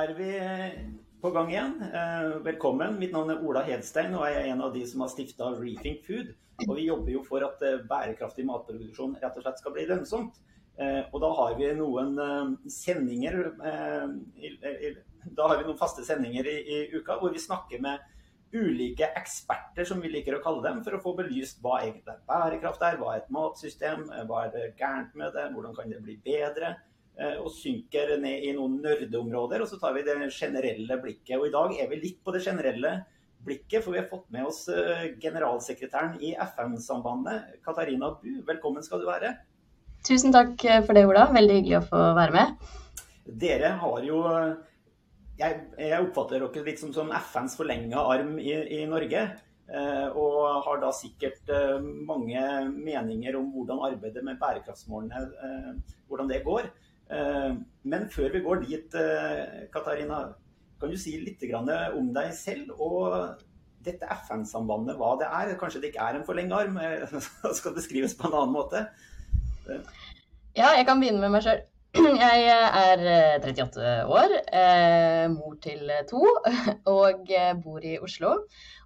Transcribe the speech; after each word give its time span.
er 0.00 0.12
vi 0.16 0.28
på 1.20 1.30
gang 1.34 1.50
igjen. 1.52 1.74
Eh, 1.84 2.36
velkommen. 2.44 2.96
Mitt 3.00 3.12
navn 3.12 3.32
er 3.34 3.42
Ola 3.44 3.62
Hedstein, 3.66 4.14
og 4.16 4.24
jeg 4.28 4.38
er 4.38 4.52
en 4.52 4.62
av 4.64 4.72
de 4.72 4.84
som 4.88 5.02
har 5.04 5.10
stifta 5.12 5.50
Rethink 5.58 6.06
Food. 6.06 6.30
Og 6.66 6.72
vi 6.76 6.86
jobber 6.86 7.12
jo 7.12 7.24
for 7.26 7.44
at 7.44 7.60
eh, 7.66 7.82
bærekraftig 7.88 8.46
matproduksjon 8.48 9.18
rett 9.20 9.36
og 9.36 9.44
slett 9.44 9.60
skal 9.60 9.74
bli 9.76 9.84
lønnsomt. 9.90 10.40
Eh, 10.80 11.02
og 11.10 11.20
da 11.20 11.32
har 11.36 11.58
vi 11.58 11.68
noen 11.76 12.14
sendinger 12.70 13.36
Da 13.60 15.48
har 15.50 15.58
vi 15.58 15.66
noen 15.66 15.76
faste 15.76 16.06
sendinger 16.06 16.48
i, 16.48 16.56
i 16.64 16.78
uka 16.96 17.18
hvor 17.20 17.34
vi 17.34 17.42
snakker 17.42 17.82
med 17.84 18.00
ulike 18.56 19.10
eksperter, 19.20 19.84
som 19.86 20.00
vi 20.00 20.08
liker 20.10 20.38
å 20.38 20.42
kalle 20.42 20.64
dem, 20.64 20.80
for 20.86 20.96
å 20.96 21.02
få 21.02 21.12
belyst 21.18 21.60
hva 21.62 21.82
egentlig 21.84 22.16
bærekraft 22.26 22.86
er, 22.86 22.96
hva 22.98 23.12
er 23.12 23.20
et 23.20 23.34
matsystem, 23.34 24.08
hva 24.26 24.46
er 24.46 24.54
det 24.54 24.70
gærent 24.80 25.12
med 25.14 25.36
det, 25.36 25.50
hvordan 25.52 25.76
kan 25.76 25.92
det 25.92 26.00
bli 26.02 26.16
bedre. 26.24 26.72
Eh, 27.20 27.36
og 27.36 27.52
synker 27.52 28.14
ned 28.20 28.46
i 28.48 28.52
noen 28.56 28.78
nerdeområder. 28.80 29.60
Og 29.60 29.68
så 29.68 29.76
tar 29.80 29.92
vi 29.96 30.06
det 30.06 30.16
generelle 30.32 30.96
blikket. 31.02 31.36
Og 31.36 31.50
i 31.50 31.52
dag 31.52 31.74
er 31.76 31.90
vi 31.90 32.00
litt 32.00 32.22
på 32.24 32.32
det 32.32 32.40
generelle 32.46 32.94
blikket, 33.44 33.82
for 33.84 33.92
vi 33.92 34.00
har 34.00 34.08
fått 34.08 34.30
med 34.32 34.48
oss 34.48 34.62
eh, 34.72 35.10
generalsekretæren 35.20 36.16
i 36.24 36.32
FN-sambandet, 36.46 37.60
Katarina 37.64 38.14
Bu. 38.22 38.40
Velkommen 38.48 38.84
skal 38.84 39.04
du 39.04 39.08
være. 39.08 39.34
Tusen 40.06 40.32
takk 40.32 40.56
for 40.86 40.96
det, 40.96 41.04
Ola. 41.08 41.28
Veldig 41.36 41.60
hyggelig 41.60 41.78
å 41.82 41.86
få 41.90 42.02
være 42.16 42.36
med. 42.38 42.74
Dere 43.40 43.76
har 43.82 44.02
jo 44.02 44.24
Jeg, 45.40 45.56
jeg 45.80 46.04
oppfatter 46.04 46.42
dere 46.42 46.64
litt 46.66 46.80
som 46.80 47.12
FNs 47.16 47.54
forlenga 47.56 48.00
arm 48.00 48.34
i, 48.40 48.52
i 48.80 48.82
Norge. 48.88 49.22
Eh, 49.70 50.08
og 50.18 50.64
har 50.66 50.80
da 50.82 50.90
sikkert 50.92 51.52
mange 52.08 52.42
meninger 52.72 53.36
om 53.38 53.52
hvordan 53.52 53.84
arbeidet 53.92 54.24
med 54.24 54.40
bærekraftsmålene 54.40 55.28
hvordan 56.08 56.32
det 56.32 56.46
går. 56.48 56.68
Eh, 57.10 57.54
men 57.90 58.10
før 58.10 58.32
vi 58.34 58.42
går 58.44 58.62
dit, 58.64 58.94
eh, 58.94 59.66
Katarina, 59.74 60.20
kan 60.80 60.90
du 60.90 60.96
si 60.96 61.16
litt 61.20 61.42
om 61.54 62.12
deg 62.14 62.32
selv 62.34 62.70
og 62.78 63.40
dette 63.84 64.06
FN-sambandet, 64.26 64.96
hva 64.96 65.16
det 65.18 65.26
er? 65.26 65.56
Kanskje 65.58 65.80
det 65.80 65.90
ikke 65.90 66.06
er 66.06 66.18
en 66.18 66.24
forlenget 66.24 66.52
arm? 66.52 66.78
Det 67.42 67.56
skal 67.56 67.74
beskrives 67.74 68.14
på 68.14 68.28
en 68.28 68.36
annen 68.36 68.54
måte? 68.54 68.86
Ja, 70.56 70.72
jeg 70.76 70.86
kan 70.86 71.00
begynne 71.00 71.20
med 71.20 71.34
meg 71.34 71.44
sjøl. 71.44 71.66
Jeg 72.22 72.44
er 72.46 73.40
38 73.42 73.82
eh, 73.82 74.06
år, 74.06 74.34
mor 75.32 75.56
til 75.62 75.90
to, 76.06 76.22
og 77.00 77.32
bor 77.64 77.82
i 77.82 77.96
Oslo. 77.98 78.36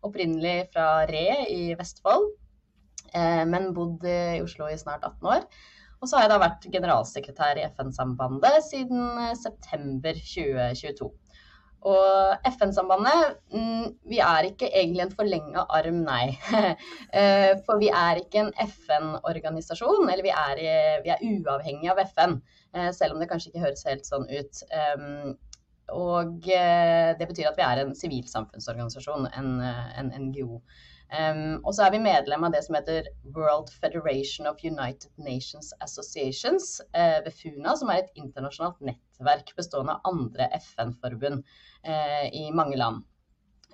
Opprinnelig 0.03 0.71
fra 0.73 1.05
Re 1.11 1.45
i 1.53 1.75
Vestfold, 1.77 2.31
men 3.15 3.69
bodd 3.77 4.07
i 4.09 4.41
Oslo 4.43 4.71
i 4.73 4.81
snart 4.81 5.05
18 5.05 5.29
år. 5.37 5.45
Og 6.05 6.09
så 6.11 6.19
har 6.19 6.27
jeg 6.27 6.35
da 6.35 6.41
vært 6.43 6.65
generalsekretær 6.69 7.57
i 7.57 7.63
FN-sambandet 7.71 8.59
siden 8.67 9.05
eh, 9.23 9.31
september 9.41 10.19
2022. 10.21 11.07
Og 11.89 12.45
FN-sambandet, 12.51 13.39
mm, 13.53 13.87
vi 14.13 14.19
er 14.21 14.51
ikke 14.51 14.69
egentlig 14.69 15.07
en 15.07 15.15
forlenga 15.17 15.65
arm, 15.79 16.03
nei. 16.05 16.37
Eh, 17.15 17.55
for 17.65 17.81
vi 17.81 17.89
er 17.95 18.19
ikke 18.21 18.43
en 18.43 18.53
FN-organisasjon, 18.59 20.09
eller 20.11 20.25
vi 20.27 20.33
er, 20.35 20.63
vi 21.05 21.13
er, 21.15 21.25
uavhengig 21.25 21.93
av 21.93 22.01
FN. 22.11 22.37
Eh, 22.75 22.91
selv 22.93 23.15
om 23.15 23.23
det 23.23 23.29
kanskje 23.31 23.53
ikke 23.53 23.65
høres 23.65 23.85
helt 23.89 24.09
sånn 24.09 24.27
ut. 24.29 24.65
Og 25.95 26.41
det 26.45 27.29
betyr 27.29 27.49
at 27.49 27.61
vi 27.61 27.65
er 27.65 27.81
en 27.81 27.93
sivilsamfunnsorganisasjon, 27.97 29.29
en, 29.39 29.55
en 30.01 30.13
NGO. 30.27 30.59
Um, 31.13 31.61
og 31.63 31.75
så 31.77 31.85
er 31.85 31.93
vi 31.95 32.01
medlem 32.03 32.47
av 32.47 32.55
det 32.55 32.63
som 32.65 32.75
heter 32.79 33.11
World 33.37 33.69
Federation 33.83 34.49
of 34.51 34.63
United 34.65 35.11
Nations 35.21 35.71
Associations 35.85 36.81
uh, 36.97 37.21
ved 37.27 37.35
FUNA, 37.37 37.77
som 37.79 37.93
er 37.93 38.03
et 38.03 38.19
internasjonalt 38.19 38.81
nettverk 38.83 39.53
bestående 39.59 39.99
av 39.99 40.09
andre 40.11 40.49
FN-forbund 40.59 41.45
uh, 41.45 42.27
i 42.33 42.49
mange 42.57 42.81
land. 42.81 43.05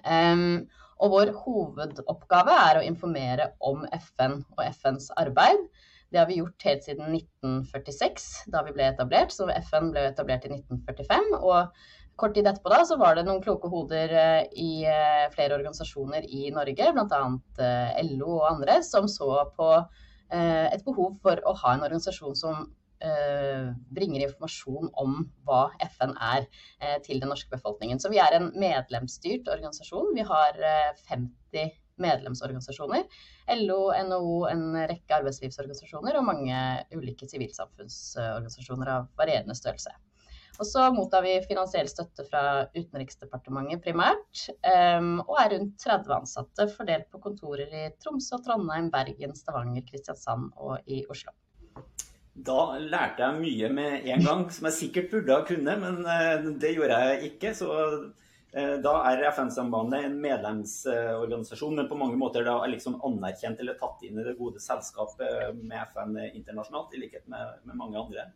Um, 0.05 0.67
og 1.01 1.15
vår 1.15 1.33
hovedoppgave 1.45 2.57
er 2.67 2.81
å 2.81 2.85
informere 2.85 3.53
om 3.65 3.87
FN 4.11 4.43
og 4.59 4.67
FNs 4.67 5.09
arbeid. 5.21 5.63
Det 6.11 6.19
har 6.19 6.27
vi 6.27 6.41
gjort 6.41 6.67
helt 6.67 6.85
siden 6.85 7.15
1946, 7.15 8.29
da 8.51 8.65
vi 8.67 8.75
ble 8.75 8.89
etablert. 8.91 9.33
Så 9.35 9.47
FN 9.63 9.93
ble 9.95 10.09
etablert 10.11 10.47
i 10.49 10.53
1945. 10.57 11.35
og 11.41 11.71
Kort 12.21 12.35
tid 12.37 12.49
etterpå 12.51 12.69
da, 12.69 12.83
så 12.85 12.99
var 13.01 13.17
det 13.17 13.25
noen 13.25 13.41
kloke 13.41 13.71
hoder 13.73 14.13
eh, 14.13 14.43
i 14.61 14.85
eh, 14.89 15.29
flere 15.33 15.57
organisasjoner 15.57 16.27
i 16.29 16.51
Norge, 16.53 16.91
bl.a. 16.97 17.21
Eh, 17.65 18.03
LO 18.11 18.35
og 18.35 18.49
andre, 18.51 18.81
som 18.87 19.09
så 19.09 19.33
på 19.57 19.73
et 20.31 20.85
behov 20.87 21.17
for 21.25 21.41
å 21.43 21.53
ha 21.59 21.73
en 21.75 21.81
organisasjon 21.83 22.37
som 22.39 22.69
bringer 23.97 24.23
informasjon 24.23 24.93
om 25.03 25.17
hva 25.49 25.73
FN 25.97 26.13
er 26.23 26.45
til 27.03 27.19
den 27.19 27.33
norske 27.33 27.51
befolkningen. 27.51 27.99
Så 27.99 28.13
vi 28.13 28.21
er 28.23 28.37
en 28.37 28.47
medlemsstyrt 28.55 29.51
organisasjon. 29.51 30.13
Vi 30.15 30.23
har 30.29 30.61
50 31.09 31.80
medlemsorganisasjoner. 32.03 33.07
LO, 33.63 33.81
NHO, 34.11 34.37
en 34.51 34.69
rekke 34.91 35.19
arbeidslivsorganisasjoner 35.21 36.19
og 36.21 36.29
mange 36.29 36.61
ulike 36.97 37.29
sivilsamfunnsorganisasjoner 37.31 38.95
av 38.99 39.11
varierende 39.21 39.57
størrelse. 39.59 39.95
Og 40.61 40.67
så 40.69 40.91
mottar 40.93 41.23
vi 41.25 41.39
finansiell 41.49 41.89
støtte 41.89 42.27
fra 42.27 42.43
Utenriksdepartementet 42.75 43.81
primært, 43.85 44.43
um, 44.99 45.15
og 45.25 45.39
er 45.41 45.55
rundt 45.55 45.79
30 45.81 46.17
ansatte 46.19 46.67
fordelt 46.75 47.09
på 47.09 47.21
kontorer 47.23 47.71
i 47.73 47.87
Tromsø, 48.03 48.43
Trondheim, 48.45 48.91
Bergen, 48.93 49.33
Stavanger, 49.39 49.87
Kristiansand 49.89 50.51
og 50.61 50.83
i 50.85 51.01
Oslo. 51.09 51.33
Da 52.41 52.77
lærte 52.77 53.25
jeg 53.25 53.41
mye 53.41 53.71
med 53.73 54.11
en 54.13 54.27
gang, 54.27 54.45
som 54.53 54.69
jeg 54.69 54.77
sikkert 54.77 55.11
burde 55.15 55.39
ha 55.39 55.47
kunnet, 55.49 55.81
men 55.81 56.05
eh, 56.05 56.51
det 56.61 56.75
gjorde 56.77 57.01
jeg 57.09 57.33
ikke. 57.33 57.55
Så 57.57 57.71
da 58.51 58.93
er 59.07 59.21
FN-sambandet 59.31 60.09
en 60.09 60.17
medlemsorganisasjon, 60.19 61.77
men 61.79 61.87
på 61.87 61.99
mange 62.01 62.17
måter 62.19 62.43
da 62.43 62.57
liksom 62.67 62.97
anerkjent 63.07 63.61
eller 63.63 63.77
tatt 63.79 64.03
inn 64.03 64.19
i 64.19 64.25
det 64.27 64.35
gode 64.41 64.59
selskapet 64.63 65.55
med 65.61 65.79
FN 65.93 66.17
internasjonalt, 66.33 66.97
i 66.97 67.05
likhet 67.05 67.29
med, 67.31 67.61
med 67.69 67.79
mange 67.79 68.01
andre. 68.01 68.27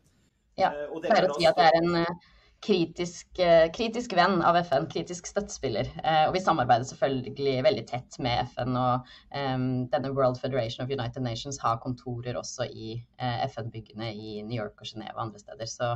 Ja, 0.55 0.71
det 0.71 1.11
er 1.11 1.17
pleier 1.17 1.33
å 1.33 1.39
si 1.39 1.49
at 1.51 1.59
det 1.59 1.67
er 1.67 1.81
en 1.81 1.97
eh, 2.05 2.31
kritisk, 2.65 3.29
eh, 3.39 3.67
kritisk, 3.75 4.15
venn 4.17 4.41
av 4.43 4.57
FN, 4.63 4.87
kritisk 4.91 5.29
støttespiller. 5.29 5.91
og 6.27 6.33
vi 6.35 6.41
samarbeider 6.41 6.89
selvfølgelig 6.89 7.57
veldig 7.67 7.85
tett 7.91 8.19
med 8.25 8.49
FN. 8.55 8.77
Og 8.81 9.11
um, 9.37 9.67
denne 9.93 10.13
World 10.17 10.41
Federation 10.41 10.85
of 10.85 10.93
United 10.93 11.23
Nations 11.23 11.61
har 11.61 11.83
kontorer 11.85 12.39
også 12.41 12.67
i 12.71 12.95
uh, 13.21 13.45
FN-byggene 13.51 14.11
i 14.15 14.43
New 14.43 14.57
York 14.57 14.81
og 14.81 14.89
Genéve 14.89 15.15
og 15.17 15.27
andre 15.27 15.43
steder. 15.43 15.71
Så 15.71 15.91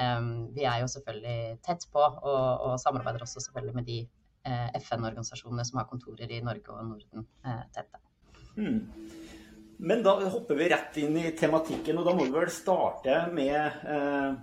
um, 0.00 0.30
vi 0.56 0.64
er 0.64 0.80
jo 0.82 0.90
selvfølgelig 0.94 1.58
tett 1.66 1.86
på, 1.92 2.00
og, 2.00 2.66
og 2.68 2.80
samarbeider 2.80 3.26
også 3.26 3.44
selvfølgelig 3.44 3.76
med 3.80 3.90
de 3.90 4.00
uh, 4.48 4.68
FN-organisasjonene 4.80 5.68
som 5.68 5.82
har 5.82 5.90
kontorer 5.92 6.32
i 6.32 6.42
Norge 6.44 6.72
og 6.72 6.88
Norden 6.88 7.28
uh, 7.44 7.62
tette. 7.76 8.00
Hmm. 8.56 8.80
Men 9.76 10.02
da 10.04 10.14
hopper 10.30 10.56
vi 10.58 10.68
rett 10.70 10.96
inn 11.02 11.16
i 11.18 11.30
tematikken, 11.36 11.98
og 11.98 12.06
da 12.06 12.14
må 12.14 12.26
vi 12.28 12.34
vel 12.34 12.50
starte 12.52 13.16
med 13.34 13.56
eh, 13.90 14.36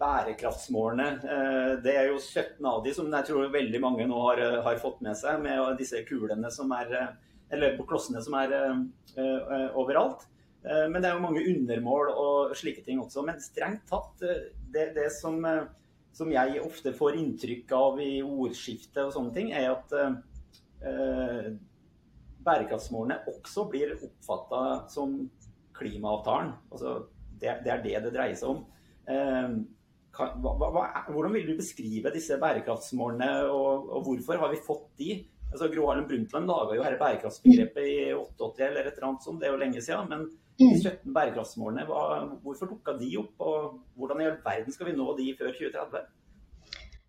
bærekraftsmålene. 0.00 1.08
Eh, 1.24 1.72
det 1.84 1.94
er 1.96 2.10
jo 2.10 2.18
17 2.20 2.66
av 2.68 2.82
de 2.84 2.92
som 2.96 3.08
jeg 3.12 3.28
tror 3.28 3.52
veldig 3.52 3.80
mange 3.82 4.06
nå 4.08 4.18
har, 4.28 4.42
eh, 4.42 4.62
har 4.64 4.80
fått 4.82 5.00
med 5.04 5.16
seg, 5.16 5.40
med 5.42 5.76
disse 5.80 6.02
kulene 6.08 6.50
som 6.52 6.72
er 6.72 6.92
eh, 6.92 7.14
Eller 7.48 7.76
klossene 7.78 8.18
som 8.18 8.34
er 8.34 8.52
eh, 8.52 8.78
eh, 9.22 9.68
overalt. 9.78 10.26
men 10.66 10.96
det 10.98 11.06
er 11.06 11.14
jo 11.14 11.22
mange 11.22 11.44
undermål 11.46 12.08
og 12.10 12.54
slike 12.58 12.82
ting 12.82 12.98
også. 12.98 13.22
Men 13.22 13.38
strengt 13.38 13.84
tatt, 13.86 14.18
det, 14.74 14.88
det 14.96 15.12
som, 15.14 15.38
som, 16.10 16.32
jeg 16.32 16.58
ofte 16.58 16.90
får 16.90 17.20
inntrykk 17.20 17.70
av 17.70 18.00
i 18.02 18.18
ordskiftet 18.18 18.98
og 19.04 19.12
sånne 19.14 19.34
ting, 19.36 19.52
er 19.54 19.76
at 19.76 19.94
bærekraftsmålene 22.42 23.20
også 23.30 23.68
blir 23.70 23.94
oppfatta 23.94 24.88
som 24.90 25.14
klimaavtalen. 25.78 26.52
Altså, 26.72 26.96
det, 27.40 27.60
det, 27.64 27.72
er 27.72 27.82
det 27.84 27.96
det 28.06 28.14
dreier 28.14 28.36
seg 28.38 28.56
om. 28.56 28.64
Eh, 29.06 29.56
hva, 30.16 30.52
hva, 30.58 30.84
hvordan 31.12 31.34
vil 31.36 31.48
du 31.50 31.54
beskrive 31.58 32.12
disse 32.14 32.38
bærekraftsmålene, 32.40 33.30
og, 33.52 33.88
og 33.92 34.08
hvorfor 34.08 34.40
har 34.42 34.52
vi 34.52 34.62
fått 34.66 34.88
de? 35.00 35.16
Altså, 35.52 35.68
Gro 35.72 35.86
Harlem 35.90 36.08
Brundtland 36.08 36.50
laga 36.50 36.74
jo 36.74 36.84
dette 36.84 37.00
bærekraftsbegrepet 37.00 37.86
i 37.86 37.98
88 38.16 38.66
eller 38.66 38.88
et 38.88 38.96
eller 38.96 39.08
annet 39.10 39.26
sånt, 39.28 39.40
det 39.40 39.48
er 39.48 39.54
jo 39.54 39.62
lenge 39.62 39.82
siden. 39.84 40.10
Men 40.10 40.26
de 40.58 40.70
17 40.74 41.06
mm. 41.06 41.14
bærekraftsmålene, 41.16 41.86
hva, 41.88 42.04
hvorfor 42.44 42.72
dukka 42.72 42.96
de 43.00 43.12
opp? 43.22 43.34
Og 43.46 43.76
hvordan 43.96 44.22
i 44.22 44.30
all 44.30 44.40
verden 44.44 44.74
skal 44.74 44.90
vi 44.90 44.96
nå 44.98 45.12
de 45.20 45.30
før 45.38 45.52
2030? 45.54 46.08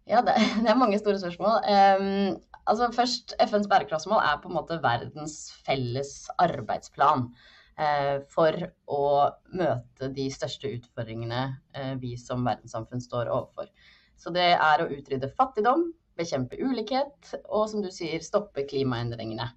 Ja, 0.07 0.21
det, 0.23 0.37
det 0.63 0.71
er 0.71 0.79
mange 0.79 0.99
store 1.01 1.19
spørsmål. 1.23 1.57
Um, 1.65 2.37
Altså 2.67 2.89
først, 2.91 3.33
FNs 3.49 3.67
bærekraftsmål 3.71 4.23
er 4.27 4.39
på 4.43 4.49
en 4.49 4.57
måte 4.57 4.79
verdens 4.83 5.35
felles 5.65 6.11
arbeidsplan 6.43 7.29
for 8.33 8.57
å 8.89 9.03
møte 9.53 10.09
de 10.13 10.27
største 10.33 10.71
utfordringene 10.79 11.41
eh, 11.77 11.93
vi 12.01 12.15
som 12.17 12.45
verdenssamfunn 12.47 13.03
står 13.03 13.29
overfor. 13.29 13.69
Så 14.17 14.33
det 14.33 14.47
er 14.55 14.81
å 14.81 14.89
utrydde 14.89 15.29
fattigdom, 15.37 15.91
bekjempe 16.17 16.57
ulikhet 16.57 17.35
og 17.43 17.67
som 17.69 17.83
du 17.85 17.91
sier, 17.93 18.23
stoppe 18.25 18.65
klimaendringene. 18.69 19.51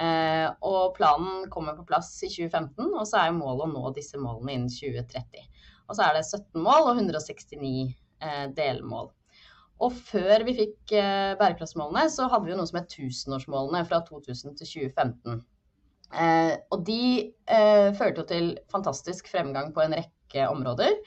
Eh, 0.00 0.46
og 0.64 0.96
planen 0.96 1.44
kommer 1.52 1.76
på 1.76 1.84
plass 1.88 2.14
i 2.24 2.30
2015, 2.32 2.88
og 2.94 3.04
så 3.08 3.26
er 3.26 3.36
målet 3.36 3.66
å 3.66 3.72
nå 3.74 3.92
disse 3.96 4.20
målene 4.20 4.56
innen 4.56 4.72
2030. 4.72 5.44
Og 5.86 5.98
så 5.98 6.08
er 6.08 6.16
det 6.16 6.24
17 6.24 6.64
mål 6.64 6.90
og 6.90 7.04
169 7.04 7.92
delmål. 8.56 9.10
Og 9.84 9.92
før 10.08 10.44
vi 10.46 10.54
fikk 10.56 10.94
eh, 10.96 11.34
bærekraftsmålene, 11.36 12.08
så 12.12 12.30
hadde 12.32 12.48
vi 12.48 12.56
noe 12.56 12.68
som 12.68 12.78
het 12.80 12.88
tusenårsmålene 12.94 13.82
fra 13.88 14.00
2000 14.06 14.56
til 14.56 14.70
2015. 14.88 15.42
Eh, 16.14 16.54
og 16.70 16.84
de 16.86 17.00
eh, 17.50 17.88
førte 17.96 18.22
jo 18.22 18.26
til 18.28 18.50
fantastisk 18.72 19.30
fremgang 19.32 19.72
på 19.74 19.82
en 19.82 19.96
rekke 19.98 20.46
områder, 20.50 20.98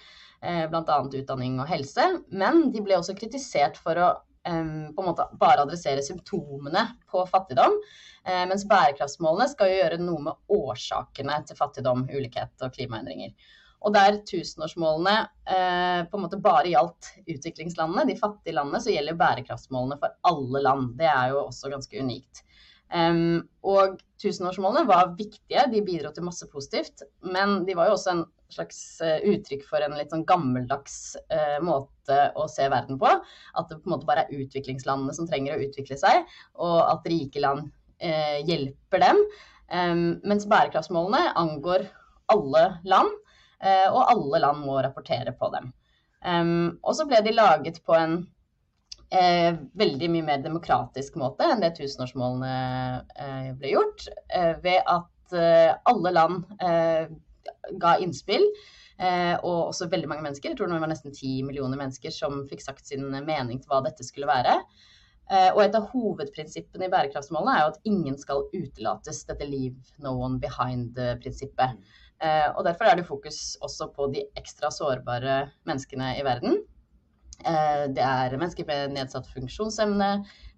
eh, 0.42 0.66
bl.a. 0.72 0.98
utdanning 1.06 1.60
og 1.62 1.70
helse. 1.72 2.08
Men 2.32 2.68
de 2.74 2.84
ble 2.84 2.98
også 3.00 3.18
kritisert 3.20 3.80
for 3.80 4.00
å 4.00 4.10
på 4.50 4.50
en 4.56 5.06
måte 5.06 5.26
bare 5.38 5.62
adressere 5.62 6.02
symptomene 6.02 6.86
på 7.12 7.22
fattigdom. 7.28 7.76
Eh, 8.24 8.46
mens 8.50 8.66
bærekraftsmålene 8.68 9.50
skal 9.52 9.72
jo 9.72 9.80
gjøre 9.82 10.02
noe 10.02 10.26
med 10.30 10.56
årsakene 10.56 11.40
til 11.48 11.58
fattigdom, 11.60 12.06
ulikhet 12.12 12.66
og 12.66 12.74
klimaendringer. 12.76 13.34
Og 13.80 13.94
der 13.96 14.20
tusenårsmålene 14.28 15.16
eh, 15.48 16.02
på 16.10 16.18
en 16.18 16.24
måte 16.26 16.42
bare 16.44 16.72
gjaldt 16.72 17.14
utviklingslandene, 17.32 18.08
de 18.10 18.18
fattige 18.20 18.58
landene, 18.58 18.82
så 18.84 18.92
gjelder 18.92 19.20
bærekraftsmålene 19.20 20.00
for 20.02 20.18
alle 20.32 20.64
land. 20.66 20.94
Det 21.00 21.08
er 21.08 21.34
jo 21.34 21.46
også 21.46 21.72
ganske 21.72 22.04
unikt. 22.04 22.44
Um, 22.90 23.44
og 23.62 24.00
tusenårsmålene 24.22 24.88
var 24.90 25.14
viktige, 25.18 25.66
de 25.70 25.82
bidro 25.86 26.12
til 26.14 26.26
masse 26.26 26.48
positivt. 26.52 27.04
Men 27.22 27.64
de 27.68 27.76
var 27.78 27.90
jo 27.90 27.98
også 27.98 28.14
en 28.16 28.24
slags 28.50 28.80
uh, 29.06 29.20
uttrykk 29.30 29.66
for 29.70 29.86
en 29.86 29.94
litt 29.98 30.14
sånn 30.14 30.26
gammeldags 30.30 31.14
uh, 31.30 31.60
måte 31.66 32.20
å 32.40 32.48
se 32.50 32.66
verden 32.72 33.00
på. 33.02 33.12
At 33.60 33.70
det 33.70 33.80
på 33.80 33.90
en 33.90 33.96
måte 33.96 34.10
bare 34.10 34.26
er 34.26 34.42
utviklingslandene 34.42 35.16
som 35.16 35.30
trenger 35.30 35.56
å 35.56 35.68
utvikle 35.68 36.00
seg, 36.02 36.26
og 36.58 36.80
at 36.88 37.10
rike 37.12 37.44
land 37.44 37.70
uh, 37.70 38.38
hjelper 38.48 39.06
dem. 39.06 39.24
Um, 39.70 40.06
mens 40.26 40.50
bærekraftsmålene 40.50 41.36
angår 41.38 41.86
alle 42.34 42.66
land. 42.90 43.14
uh, 43.62 43.90
og 43.92 44.02
alle 44.16 44.42
land 44.42 44.66
må 44.66 44.82
rapportere 44.82 45.36
på 45.38 45.54
dem. 45.54 45.74
og 46.84 46.96
så 46.98 47.06
ble 47.08 47.22
de 47.24 47.32
laget 47.32 47.78
på 47.88 47.94
en 47.96 48.18
eh, 49.16 49.54
veldig 49.80 50.10
mye 50.14 50.26
mer 50.28 50.44
demokratisk 50.44 51.18
måte 51.22 51.48
enn 51.48 51.64
det 51.64 51.76
tusenårsmålene 51.78 52.52
eh, 53.16 53.50
ble 53.60 53.74
gjort, 53.76 54.06
ved 54.64 54.84
at 54.86 55.08
alle 55.90 56.12
land 56.14 56.46
ga 57.78 57.92
innspill. 58.02 58.46
og 59.46 59.60
også 59.70 59.88
veldig 59.92 60.08
mange 60.10 60.24
mennesker, 60.26 60.50
jeg 60.50 60.58
tror 60.58 60.68
det 60.68 60.80
var 60.82 60.90
nesten 60.92 61.14
ti 61.14 61.44
millioner 61.46 61.78
mennesker 61.78 62.12
som 62.12 62.42
fikk 62.50 62.64
sagt 62.66 62.90
sin 62.90 63.06
mening 63.14 63.62
til 63.62 63.70
hva 63.70 63.84
dette 63.86 64.04
skulle 64.04 64.28
være. 64.28 64.58
og 65.54 65.62
et 65.62 65.78
av 65.78 65.86
hovedprinsippene 65.94 66.90
i 66.90 66.92
bærekraftsmålene 66.92 67.54
er 67.56 67.62
jo 67.62 67.72
at 67.76 67.80
ingen 67.86 68.18
skal 68.18 68.48
utelates, 68.52 69.22
dette 69.30 69.46
'leave 69.46 69.78
no 70.02 70.18
one 70.18 70.42
behind'-prinsippet. 70.42 71.78
Eh, 72.20 72.50
og 72.56 72.66
Derfor 72.68 72.90
er 72.90 72.96
det 73.00 73.08
fokus 73.08 73.56
også 73.64 73.88
på 73.96 74.10
de 74.14 74.26
ekstra 74.40 74.72
sårbare 74.76 75.50
menneskene 75.68 76.18
i 76.20 76.26
verden. 76.28 76.60
Eh, 77.48 77.84
det 77.96 78.04
er 78.04 78.38
mennesker 78.38 78.68
med 78.68 78.96
nedsatt 78.98 79.28
funksjonsevne, 79.32 80.10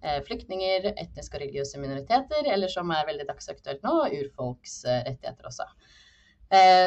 eh, 0.02 0.20
flyktninger, 0.26 0.92
etniske 0.92 1.36
og 1.38 1.44
religiøse 1.44 1.82
minoriteter, 1.82 2.48
eller 2.52 2.72
som 2.72 2.90
er 2.90 3.08
veldig 3.08 3.28
dagsaktuelt 3.28 3.84
nå, 3.86 3.98
urfolks 4.20 4.82
rettigheter 4.86 5.50
også. 5.50 5.68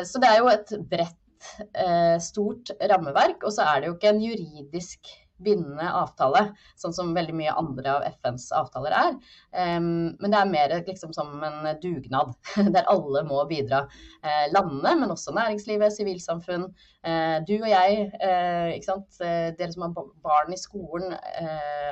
Så 0.05 0.19
det 0.21 0.27
er 0.29 0.43
jo 0.43 0.49
et 0.51 0.71
bredt, 0.91 1.21
stort 2.21 2.69
rammeverk, 2.77 3.41
og 3.41 3.53
så 3.55 3.63
er 3.65 3.79
det 3.81 3.87
jo 3.87 3.95
ikke 3.95 4.11
en 4.11 4.19
juridisk 4.21 5.09
bindende 5.43 5.87
avtale, 5.91 6.41
sånn 6.79 6.93
som 6.95 7.13
veldig 7.15 7.35
mye 7.35 7.53
andre 7.59 7.95
av 7.97 8.05
FNs 8.07 8.47
avtaler 8.55 8.95
er. 8.95 9.15
Men 9.51 10.31
det 10.31 10.39
er 10.39 10.51
mer 10.51 10.73
liksom 10.87 11.13
som 11.15 11.43
en 11.43 11.67
dugnad, 11.83 12.33
der 12.75 12.87
alle 12.91 13.23
må 13.27 13.41
bidra. 13.49 13.83
Uh, 14.23 14.45
landene, 14.53 14.95
men 15.01 15.13
også 15.13 15.35
næringslivet, 15.35 15.93
sivilsamfunn. 15.95 16.67
Uh, 17.05 17.37
du 17.47 17.55
og 17.57 17.69
jeg, 17.69 18.09
uh, 18.21 18.71
ikke 18.73 18.89
sant? 18.89 19.19
dere 19.19 19.71
som 19.73 19.87
har 19.87 20.11
barn 20.23 20.53
i 20.53 20.59
skolen. 20.59 21.15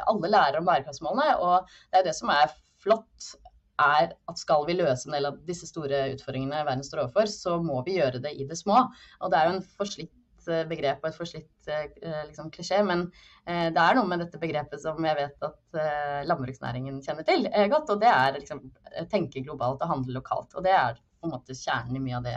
alle 0.08 0.30
lærer 0.30 0.60
om 0.60 0.68
bærekraftsmålene. 0.68 1.38
Og 1.44 1.70
det 1.92 2.02
er 2.02 2.08
det 2.08 2.16
som 2.18 2.32
er 2.34 2.52
flott 2.84 3.34
er 3.82 4.12
at 4.30 4.40
skal 4.40 4.68
vi 4.68 4.76
løse 4.78 5.08
en 5.08 5.16
del 5.16 5.28
av 5.32 5.40
disse 5.48 5.68
store 5.68 6.04
utfordringene 6.14 6.62
verden 6.68 6.84
står 6.86 7.06
overfor, 7.06 7.30
så 7.32 7.58
må 7.64 7.82
vi 7.88 7.98
gjøre 7.98 8.22
det 8.24 8.36
i 8.38 8.46
det 8.50 8.58
små. 8.60 8.84
Og 9.22 9.32
det 9.34 9.40
er 9.40 9.50
jo 9.50 9.56
en 9.56 9.66
forslitt 9.80 10.14
Eh, 10.14 10.23
begrep 10.70 11.04
og 11.04 11.10
et 11.10 11.18
forslitt 11.18 11.70
eh, 11.72 11.88
liksom, 12.28 12.50
klisjé, 12.54 12.82
men 12.86 13.06
eh, 13.46 13.70
det 13.74 13.80
er 13.82 13.98
noe 13.98 14.10
med 14.10 14.24
dette 14.24 14.42
begrepet 14.42 14.82
som 14.84 15.00
jeg 15.06 15.20
vet 15.20 15.48
at 15.48 15.80
landbruksnæringen 16.30 17.02
kjenner 17.06 17.26
til 17.28 17.48
godt, 17.72 17.90
og 17.94 18.04
det 18.04 18.12
er 18.12 18.38
liksom 18.38 18.62
tenke 19.12 19.42
globalt 19.46 19.82
og 19.82 19.90
handle 19.90 20.20
lokalt. 20.20 20.54
Og 20.58 20.66
det 20.66 20.76
er 20.76 21.00
på 21.00 21.30
en 21.30 21.34
måte 21.34 21.56
kjernen 21.58 21.98
i 21.98 22.04
mye 22.04 22.20
av 22.20 22.28
det 22.28 22.36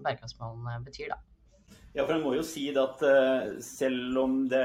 bærekraftsmålene 0.00 0.78
betyr, 0.86 1.12
da. 1.12 1.20
Ja, 1.92 2.06
for 2.06 2.14
en 2.16 2.24
må 2.24 2.32
jo 2.38 2.44
si 2.46 2.70
at 2.72 3.02
selv 3.64 4.16
om 4.22 4.38
det 4.48 4.64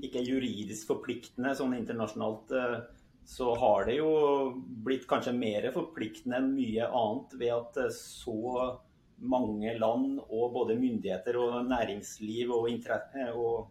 ikke 0.00 0.22
er 0.22 0.30
juridisk 0.30 0.88
forpliktende 0.88 1.52
sånn 1.58 1.76
internasjonalt, 1.76 2.54
så 3.26 3.52
har 3.58 3.88
det 3.88 3.98
jo 3.98 4.10
blitt 4.86 5.04
kanskje 5.10 5.34
mer 5.36 5.68
forpliktende 5.74 6.38
enn 6.40 6.52
mye 6.54 6.86
annet 6.86 7.36
ved 7.40 7.54
at 7.56 7.80
så 7.92 8.38
mange 9.18 9.78
land 9.78 10.18
og 10.26 10.52
både 10.52 10.76
myndigheter 10.78 11.38
og 11.40 11.64
næringsliv 11.70 12.52
og, 12.52 12.68
eh, 12.68 13.32
og 13.32 13.70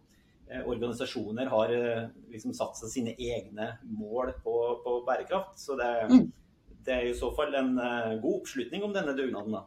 eh, 0.50 0.66
organisasjoner 0.66 1.50
har 1.52 1.74
eh, 1.74 2.08
liksom 2.32 2.54
satt 2.56 2.78
seg 2.80 2.92
sine 2.92 3.14
egne 3.14 3.72
mål 3.84 4.34
på, 4.42 4.56
på 4.84 4.98
bærekraft. 5.06 5.58
Så 5.60 5.78
det, 5.78 5.92
mm. 6.10 6.26
det, 6.82 6.92
er 6.94 7.08
i 7.08 7.16
så 7.18 7.32
fall 7.36 7.54
en 7.54 7.74
god 8.22 8.32
oppslutning 8.40 8.84
om 8.84 8.94
denne 8.96 9.16
dugnaden. 9.16 9.58
da. 9.58 9.64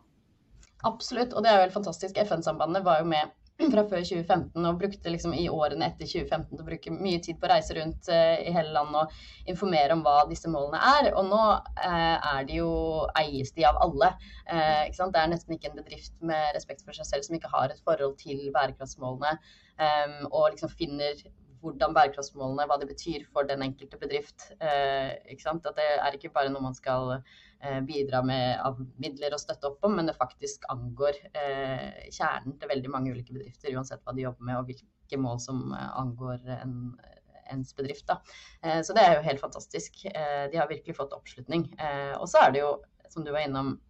Absolutt, 0.87 1.33
og 1.33 1.43
det 1.43 1.51
er 1.51 1.59
jo 1.59 1.67
helt 1.67 1.75
fantastisk. 1.75 2.19
FN-sambandet 2.23 2.85
var 2.85 3.01
jo 3.01 3.09
med 3.11 3.35
fra 3.67 3.83
før 3.83 4.03
2015 4.07 4.67
og 4.69 4.77
brukte 4.79 5.11
liksom 5.11 5.33
i 5.35 5.47
årene 5.51 5.89
etter 5.89 6.07
2015 6.07 6.53
til 6.53 6.63
å 6.63 6.67
bruke 6.69 6.94
mye 6.95 7.19
tid 7.23 7.39
på 7.39 7.47
å 7.47 7.51
reise 7.51 7.75
rundt 7.75 8.07
uh, 8.11 8.38
i 8.39 8.53
hele 8.56 8.71
landet 8.75 9.01
og 9.01 9.51
informere 9.51 9.97
om 9.97 10.03
hva 10.06 10.21
disse 10.29 10.51
målene 10.51 10.79
er. 10.94 11.09
Og 11.19 11.27
nå 11.27 11.41
uh, 11.41 12.15
er 12.35 12.47
de 12.47 12.61
jo, 12.61 12.71
eies 13.19 13.51
de 13.57 13.67
av 13.67 13.81
alle. 13.83 14.13
Uh, 14.47 14.88
det 14.88 15.23
er 15.23 15.33
nesten 15.33 15.57
ikke 15.57 15.73
en 15.73 15.81
bedrift 15.81 16.15
med 16.23 16.56
respekt 16.56 16.85
for 16.88 16.95
seg 16.95 17.09
selv 17.09 17.27
som 17.27 17.35
ikke 17.35 17.51
har 17.51 17.73
et 17.73 17.83
forhold 17.83 18.15
til 18.21 18.47
bærekraftsmålene 18.56 19.35
um, 19.35 20.17
og 20.31 20.51
liksom 20.53 20.71
finner 20.79 21.19
hvordan 21.61 21.94
bærekraftsmålene, 21.95 22.65
hva 22.69 22.79
det 22.81 22.88
betyr 22.89 23.27
for 23.33 23.47
den 23.50 23.63
enkelte 23.65 24.00
bedrift. 24.01 24.50
At 24.59 25.69
det 25.77 25.88
er 26.00 26.15
ikke 26.15 26.33
bare 26.35 26.51
noe 26.53 26.63
man 26.63 26.77
skal 26.77 27.19
Eh, 27.61 27.81
bidra 27.81 28.21
med 28.23 28.61
av 28.63 28.77
midler 29.03 29.33
og 29.35 29.41
støtte 29.41 29.67
opp 29.67 29.83
om, 29.83 29.97
men 29.97 30.07
det 30.07 30.15
faktisk 30.15 30.63
angår 30.71 31.17
eh, 31.35 32.06
kjernen 32.07 32.56
til 32.56 32.71
veldig 32.71 32.92
mange 32.94 33.11
ulike 33.11 33.35
bedrifter, 33.35 33.73
uansett 33.75 33.99
hva 34.06 34.13
de 34.16 34.23
jobber 34.23 34.47
med 34.47 34.59
og 34.61 34.69
hvilke 34.69 35.19
mål 35.19 35.42
som 35.44 35.73
eh, 35.75 35.89
angår 35.99 36.45
en, 36.56 36.78
ens 37.51 37.75
bedrift. 37.75 38.06
Da. 38.07 38.21
Så 38.85 38.94
det 38.95 39.04
er 39.04 39.18
jo 39.18 39.25
helt 39.25 39.42
fantastisk. 39.42 40.04
De 40.06 40.57
har 40.59 40.68
virkelig 40.69 40.94
fått 40.94 41.16
oppslutning. 41.18 41.63
Og 42.21 42.28
så 42.30 42.44
er 42.44 42.51
det 42.54 42.59
jo, 42.61 42.68
som 43.09 43.25
du 43.25 43.31
var 43.33 43.42
innom, 43.42 43.71
Eh, 43.71 43.88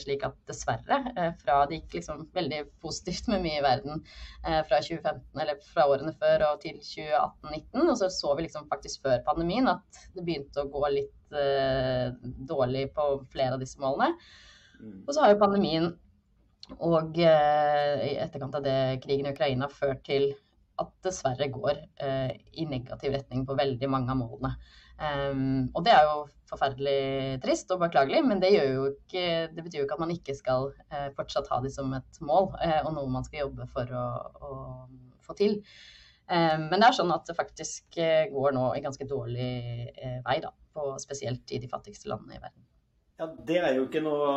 slik 0.00 0.24
at 0.26 0.36
dessverre, 0.48 0.98
eh, 1.16 1.32
fra 1.42 1.62
det 1.68 1.80
gikk 1.80 1.98
liksom 1.98 2.26
veldig 2.34 2.60
positivt 2.82 3.28
med 3.32 3.42
mye 3.44 3.60
i 3.60 3.64
verden 3.64 4.00
eh, 4.46 4.60
fra 4.68 4.80
2015, 4.84 5.24
eller 5.44 5.60
fra 5.66 5.86
årene 5.90 6.14
før 6.18 6.46
og 6.50 6.62
til 6.64 6.78
2018-2019, 6.80 7.82
og 7.82 7.96
så 8.00 8.10
så 8.12 8.36
vi 8.38 8.46
liksom 8.46 8.68
faktisk 8.70 9.04
før 9.06 9.24
pandemien 9.26 9.68
at 9.72 10.00
det 10.16 10.24
begynte 10.26 10.64
å 10.64 10.70
gå 10.72 10.84
litt 10.94 11.36
eh, 11.36 12.14
dårlig 12.48 12.88
på 12.96 13.08
flere 13.32 13.58
av 13.58 13.62
disse 13.62 13.80
målene. 13.82 14.14
Mm. 14.80 15.02
Og 15.06 15.12
så 15.14 15.24
har 15.24 15.34
jo 15.34 15.42
pandemien 15.42 15.92
og 16.78 17.18
eh, 17.18 18.06
i 18.08 18.14
etterkant 18.22 18.56
av 18.58 18.64
det 18.64 18.78
krigen 19.02 19.28
i 19.28 19.34
Ukraina 19.34 19.68
ført 19.70 20.04
til 20.06 20.30
at 20.80 20.92
dessverre 21.04 21.50
går 21.52 21.82
eh, 22.02 22.32
i 22.58 22.66
negativ 22.68 23.12
retning 23.14 23.44
på 23.46 23.56
veldig 23.58 23.90
mange 23.90 24.14
av 24.14 24.20
målene. 24.22 24.54
Um, 25.00 25.70
og 25.74 25.84
det 25.86 25.92
er 25.94 26.04
jo 26.06 26.18
forferdelig 26.52 27.40
trist 27.42 27.70
og 27.72 27.80
beklagelig, 27.82 28.20
men 28.26 28.42
det, 28.42 28.52
ikke, 28.54 29.24
det 29.54 29.64
betyr 29.64 29.80
jo 29.80 29.86
ikke 29.86 29.96
at 29.96 30.02
man 30.04 30.12
ikke 30.14 30.36
skal 30.36 30.68
uh, 30.92 31.08
fortsatt 31.16 31.48
ha 31.50 31.58
de 31.64 31.72
som 31.72 31.92
et 31.96 32.20
mål, 32.22 32.52
uh, 32.60 32.80
og 32.84 32.92
noe 32.98 33.10
man 33.10 33.26
skal 33.26 33.46
jobbe 33.46 33.66
for 33.72 33.88
å, 33.88 34.06
å 34.42 34.52
få 35.24 35.36
til. 35.38 35.62
Um, 36.28 36.68
men 36.68 36.76
det 36.76 36.90
er 36.90 36.98
sånn 36.98 37.14
at 37.14 37.24
det 37.28 37.38
faktisk 37.38 37.96
uh, 37.98 38.26
går 38.32 38.54
nå 38.56 38.66
i 38.76 38.84
ganske 38.84 39.08
dårlig 39.08 39.48
vei, 40.26 40.36
da, 40.44 40.52
på, 40.76 40.92
spesielt 41.02 41.56
i 41.56 41.62
de 41.62 41.72
fattigste 41.72 42.12
landene 42.12 42.36
i 42.36 42.42
verden. 42.42 42.68
Ja, 43.20 43.28
Det 43.48 43.58
er 43.58 43.74
jo 43.76 43.88
ikke 43.88 44.04
noe, 44.04 44.30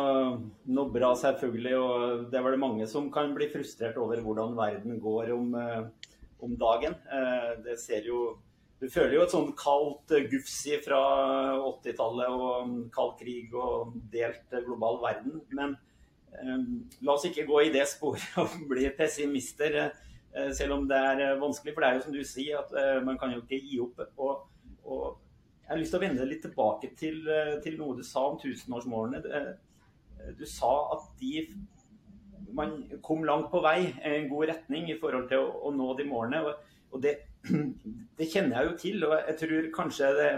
noe, 0.70 0.90
bra, 0.94 1.12
selvfølgelig. 1.18 1.76
og 1.78 2.26
Det 2.32 2.40
er 2.40 2.48
vel 2.48 2.58
mange 2.60 2.88
som 2.90 3.10
kan 3.12 3.32
bli 3.36 3.48
frustrert 3.52 3.96
over 4.00 4.20
hvordan 4.24 4.56
verden 4.58 4.98
går 5.02 5.32
om, 5.34 5.56
om 6.44 6.58
dagen. 6.60 6.94
Det 7.64 7.78
ser 7.82 8.06
jo 8.06 8.20
du 8.80 8.88
føler 8.92 9.16
jo 9.16 9.24
et 9.24 9.32
sånn 9.32 9.52
kaldt 9.56 10.12
eh, 10.12 10.26
gufsi 10.28 10.76
fra 10.84 11.00
80-tallet 11.64 12.32
og 12.32 12.72
kald 12.92 13.14
krig 13.20 13.54
og 13.56 13.94
delt 14.12 14.52
eh, 14.52 14.64
global 14.66 14.98
verden. 15.04 15.38
Men 15.56 15.76
eh, 16.36 16.66
la 17.00 17.14
oss 17.14 17.24
ikke 17.28 17.46
gå 17.48 17.62
i 17.64 17.72
det 17.72 17.86
sporet 17.88 18.36
og 18.42 18.58
bli 18.68 18.88
pessimister, 18.96 19.78
eh, 19.86 20.50
selv 20.56 20.76
om 20.76 20.88
det 20.90 20.98
er 21.12 21.22
eh, 21.24 21.38
vanskelig. 21.40 21.72
For 21.72 21.84
det 21.84 21.88
er 21.88 21.96
jo 21.96 22.04
som 22.08 22.16
du 22.18 22.20
sier, 22.28 22.60
at 22.60 22.74
eh, 22.76 22.98
man 23.06 23.16
kan 23.20 23.32
jo 23.32 23.40
ikke 23.44 23.62
gi 23.64 23.80
opp. 23.84 24.02
Og, 24.16 24.44
og, 24.84 25.06
jeg 25.62 25.72
har 25.72 25.80
lyst 25.80 25.96
til 25.96 25.98
å 25.98 26.04
vende 26.04 26.26
litt 26.28 26.44
tilbake 26.44 26.92
til, 26.94 27.24
til 27.64 27.80
noe 27.80 27.96
du 27.98 28.04
sa 28.06 28.20
om 28.28 28.36
tusenårsmålene. 28.38 29.40
Du 30.38 30.44
sa 30.46 30.68
at 30.94 31.08
de 31.18 31.40
man 32.54 32.76
kom 33.02 33.24
langt 33.26 33.48
på 33.50 33.58
vei, 33.64 33.88
en 34.06 34.28
god 34.30 34.52
retning 34.52 34.86
i 34.92 34.98
forhold 35.00 35.26
til 35.32 35.42
å, 35.42 35.48
å 35.66 35.72
nå 35.74 35.88
de 35.98 36.06
målene. 36.06 36.44
Og, 36.46 36.76
og 36.94 37.02
det 37.02 37.16
det, 38.18 38.28
kjenner 38.32 38.58
jeg 38.58 38.68
jo 38.68 38.76
til. 38.80 39.06
Og 39.08 39.16
jeg 39.18 39.38
tror 39.42 39.70
kanskje 39.74 40.12
det, 40.18 40.30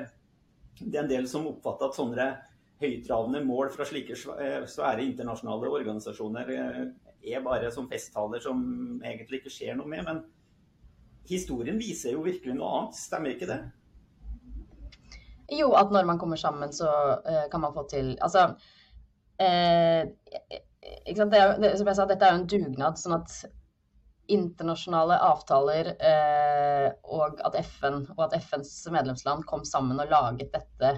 det 0.81 0.95
er 0.95 1.05
en 1.05 1.11
del 1.11 1.29
som 1.31 1.49
oppfatter 1.51 1.89
at 1.89 1.99
sånne 1.99 2.29
høytravende 2.79 3.43
mål 3.47 3.73
fra 3.75 3.87
slike 3.89 4.15
svære 4.19 5.03
internasjonale 5.03 5.71
organisasjoner 5.81 6.53
er 6.55 7.43
bare 7.45 7.73
som 7.75 7.89
festtaler 7.91 8.43
som 8.43 8.61
egentlig 9.03 9.43
ikke 9.43 9.55
skjer 9.55 9.79
noe 9.79 9.91
med. 9.91 10.05
Men 10.07 10.23
historien 11.29 11.81
viser 11.81 12.15
jo 12.15 12.25
virkelig 12.27 12.55
noe 12.57 12.71
annet, 12.77 13.01
stemmer 13.01 13.35
ikke 13.35 13.51
det? 13.51 13.59
Jo, 15.59 15.73
at 15.81 15.93
når 15.93 16.05
man 16.05 16.19
kommer 16.21 16.37
sammen, 16.37 16.73
så 16.73 16.89
uh, 17.25 17.45
kan 17.51 17.63
man 17.63 17.73
få 17.73 17.87
til 17.89 18.11
Altså 18.21 18.51
uh, 19.41 20.03
ikke 21.09 21.17
sant? 21.17 21.33
Det 21.33 21.41
er, 21.41 21.77
som 21.77 21.89
jeg 21.89 21.97
sa, 21.97 22.07
dette 22.09 22.27
er 22.27 22.35
jo 22.35 22.41
en 22.43 22.51
dugnad. 22.53 23.01
sånn 23.01 23.17
at 23.17 23.39
internasjonale 24.29 25.17
avtaler 25.25 25.93
eh, 25.97 26.89
og 27.09 27.41
at 27.49 27.57
FN 27.65 28.03
og 28.15 28.23
at 28.29 28.37
FNs 28.43 28.73
medlemsland 28.93 29.47
kom 29.49 29.65
sammen 29.69 30.01
og 30.03 30.13
laget 30.13 30.53
dette 30.53 30.95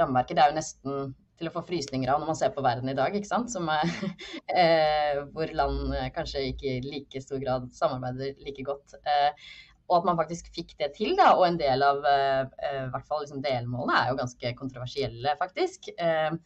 rammeverket, 0.00 0.36
det 0.36 0.42
er 0.44 0.50
jo 0.50 0.58
nesten 0.58 1.12
til 1.40 1.48
å 1.48 1.54
få 1.54 1.64
frysninger 1.64 2.10
av 2.12 2.20
når 2.20 2.30
man 2.30 2.38
ser 2.38 2.52
på 2.54 2.64
verden 2.64 2.92
i 2.92 2.96
dag, 2.96 3.16
ikke 3.16 3.30
sant? 3.30 3.54
Er, 3.56 3.90
eh, 4.62 5.20
hvor 5.32 5.50
land 5.56 5.96
eh, 5.96 6.12
kanskje 6.14 6.44
ikke 6.52 6.76
i 6.76 6.84
like 6.84 7.22
stor 7.24 7.40
grad 7.42 7.68
samarbeider 7.76 8.36
like 8.44 8.64
godt. 8.66 8.98
Eh, 9.00 9.52
og 9.90 9.96
at 9.98 10.06
man 10.06 10.18
faktisk 10.20 10.52
fikk 10.54 10.76
det 10.78 10.92
til, 10.98 11.16
da. 11.18 11.32
Og 11.38 11.46
en 11.48 11.58
del 11.60 11.82
av 11.82 12.04
eh, 12.06 12.42
eh 12.68 12.82
hvert 12.92 13.08
fall 13.08 13.24
liksom 13.24 13.40
delmålene 13.42 13.96
er 13.96 14.12
jo 14.12 14.18
ganske 14.20 14.52
kontroversielle, 14.58 15.36
faktisk. 15.40 15.90
Eh, 15.96 16.36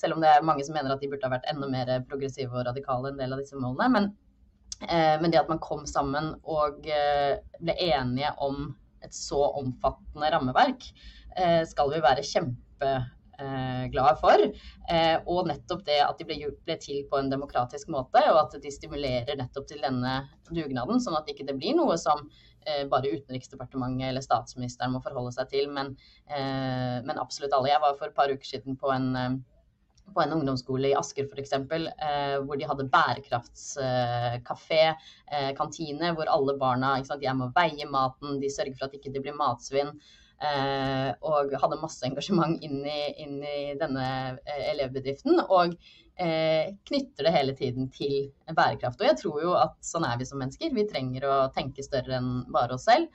selv 0.00 0.16
om 0.16 0.22
det 0.22 0.30
er 0.30 0.46
mange 0.46 0.64
som 0.66 0.76
mener 0.78 0.94
at 0.94 1.02
de 1.02 1.10
burde 1.10 1.26
ha 1.26 1.34
vært 1.34 1.50
enda 1.50 1.68
mer 1.70 1.90
progressive 2.08 2.54
og 2.54 2.68
radikale, 2.70 3.10
en 3.10 3.20
del 3.20 3.34
av 3.34 3.42
disse 3.42 3.58
målene. 3.58 3.90
Men, 3.96 4.12
men 4.84 5.32
det 5.32 5.40
at 5.40 5.50
man 5.50 5.60
kom 5.62 5.86
sammen 5.88 6.32
og 6.42 6.82
ble 6.84 7.74
enige 7.74 8.30
om 8.44 8.68
et 9.04 9.14
så 9.16 9.40
omfattende 9.60 10.30
rammeverk, 10.32 10.86
skal 11.68 11.92
vi 11.92 12.02
være 12.04 12.24
kjempe 12.26 12.90
Eh, 13.38 14.16
for. 14.20 14.42
Eh, 14.88 15.16
og 15.26 15.48
nettopp 15.48 15.84
det 15.86 15.98
at 16.04 16.18
de 16.18 16.26
ble, 16.28 16.76
til 16.78 17.04
på 17.10 17.18
en 17.18 17.30
demokratisk 17.30 17.88
måte, 17.88 18.22
og 18.30 18.40
at 18.44 18.62
de 18.62 18.70
stimulerer 18.70 19.36
nettopp 19.38 19.66
til 19.66 19.80
denne 19.82 20.28
dugnaden, 20.50 21.00
sånn 21.00 21.16
at 21.18 21.28
ikke 21.28 21.46
det 21.48 21.56
blir 21.58 21.74
noe 21.74 21.96
som 21.98 22.28
eh, 22.66 22.84
bare 22.86 23.10
Utenriksdepartementet 23.10 24.10
eller 24.10 24.24
statsministeren 24.24 24.94
må 24.94 25.02
forholde 25.02 25.34
seg 25.34 25.50
til, 25.50 25.68
men, 25.70 25.96
men 26.28 27.20
absolutt 27.20 27.52
alle. 27.52 27.72
Jeg 27.72 27.82
var 27.82 27.98
for 27.98 28.08
et 28.08 28.16
par 28.16 28.30
uker 28.30 28.46
siden 28.46 28.78
på 28.78 28.92
en 28.94 29.42
på 30.14 30.22
en 30.22 30.34
ungdomsskole 30.36 30.90
i 30.90 30.96
Asker 30.98 31.28
f.eks., 31.30 31.54
eh, 31.54 32.34
hvor 32.44 32.58
de 32.60 32.68
hadde 32.68 32.88
bærekraftskafé, 32.92 34.82
eh, 35.30 35.52
kantine, 35.58 36.12
hvor 36.16 36.30
alle 36.30 36.58
barna 36.60 36.96
sant, 37.04 37.22
de 37.22 37.30
er 37.30 37.38
med 37.38 37.50
å 37.50 37.56
veie 37.56 37.88
maten, 37.90 38.38
de 38.42 38.52
sørger 38.52 38.76
for 38.76 38.86
at 38.86 38.94
det 38.94 39.02
ikke 39.02 39.24
blir 39.24 39.38
matsvinn. 39.38 39.94
Eh, 40.44 41.10
og 41.24 41.52
hadde 41.56 41.80
masse 41.80 42.04
engasjement 42.04 42.62
inn 42.64 42.80
i, 42.84 43.00
inn 43.22 43.38
i 43.46 43.74
denne 43.80 44.06
eh, 44.42 44.64
elevbedriften. 44.72 45.38
Og 45.46 45.76
eh, 46.20 46.74
knytter 46.88 47.28
det 47.28 47.34
hele 47.34 47.54
tiden 47.58 47.88
til 47.94 48.32
bærekraft. 48.50 49.00
Og 49.00 49.08
jeg 49.08 49.20
tror 49.22 49.38
jo 49.44 49.54
at 49.58 49.78
sånn 49.86 50.06
er 50.08 50.18
vi 50.20 50.28
som 50.28 50.42
mennesker. 50.42 50.74
Vi 50.74 50.86
trenger 50.90 51.28
å 51.28 51.38
tenke 51.54 51.86
større 51.86 52.18
enn 52.18 52.32
bare 52.54 52.76
oss 52.76 52.88
selv. 52.90 53.08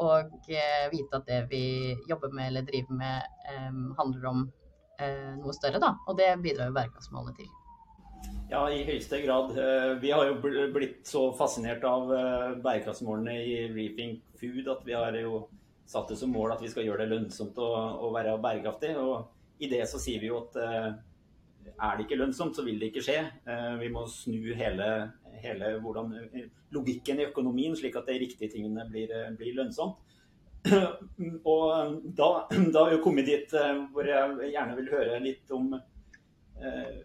og 0.00 0.48
vite 0.92 1.18
at 1.18 1.26
det 1.26 1.40
vi 1.50 1.64
jobber 2.08 2.32
med 2.32 2.50
eller 2.50 2.66
driver 2.66 2.98
med, 2.98 3.38
handler 3.98 4.26
om 4.30 4.44
noe 5.40 5.54
større. 5.56 5.80
Da. 5.82 5.94
Og 6.08 6.18
det 6.18 6.28
bidrar 6.44 6.70
jo 6.70 6.76
bærekraftsmålene 6.76 7.36
til. 7.38 7.48
Ja, 8.50 8.64
i 8.66 8.82
høyeste 8.84 9.20
grad. 9.22 9.54
Vi 10.02 10.10
har 10.10 10.26
jo 10.26 10.36
blitt 10.74 11.06
så 11.08 11.28
fascinert 11.38 11.84
av 11.86 12.10
bærekraftsmålene 12.64 13.36
i 13.46 13.56
Reefing 13.70 14.18
Food 14.40 14.68
at 14.72 14.82
vi 14.84 14.96
har 14.96 15.14
jo 15.20 15.44
satt 15.90 16.08
det 16.08 16.18
som 16.20 16.30
mål 16.30 16.54
at 16.54 16.62
vi 16.62 16.70
skal 16.70 16.86
gjøre 16.86 17.04
det 17.04 17.10
lønnsomt 17.10 17.58
å, 17.58 18.10
være 18.14 18.36
bærekraftig. 18.42 18.94
Og 19.00 19.62
i 19.62 19.70
det 19.70 19.82
så 19.90 20.00
sier 20.02 20.22
vi 20.22 20.30
jo 20.30 20.38
at 20.44 20.58
eh, 20.62 20.90
er 21.72 21.96
det 21.96 22.06
ikke 22.06 22.20
lønnsomt, 22.20 22.56
så 22.56 22.64
vil 22.66 22.78
det 22.80 22.92
ikke 22.92 23.04
skje. 23.04 23.18
Eh, 23.50 23.72
vi 23.82 23.90
må 23.92 24.04
snu 24.10 24.52
hele, 24.56 24.90
hele 25.42 25.72
hvordan, 25.82 26.14
logikken 26.76 27.20
i 27.20 27.26
økonomien, 27.30 27.74
slik 27.78 27.98
at 27.98 28.06
de 28.10 28.20
riktige 28.22 28.52
tingene 28.52 28.86
blir, 28.90 29.10
blir 29.38 29.58
lønnsomt. 29.58 29.98
Og 31.52 32.00
da, 32.16 32.30
da 32.74 32.84
har 32.84 32.90
vi 32.94 33.02
kommet 33.04 33.28
dit 33.28 33.54
eh, 33.56 33.84
hvor 33.92 34.08
jeg 34.08 34.52
gjerne 34.52 34.76
vil 34.80 34.92
høre 34.92 35.20
litt 35.24 35.54
om 35.56 35.72
eh, 35.76 36.98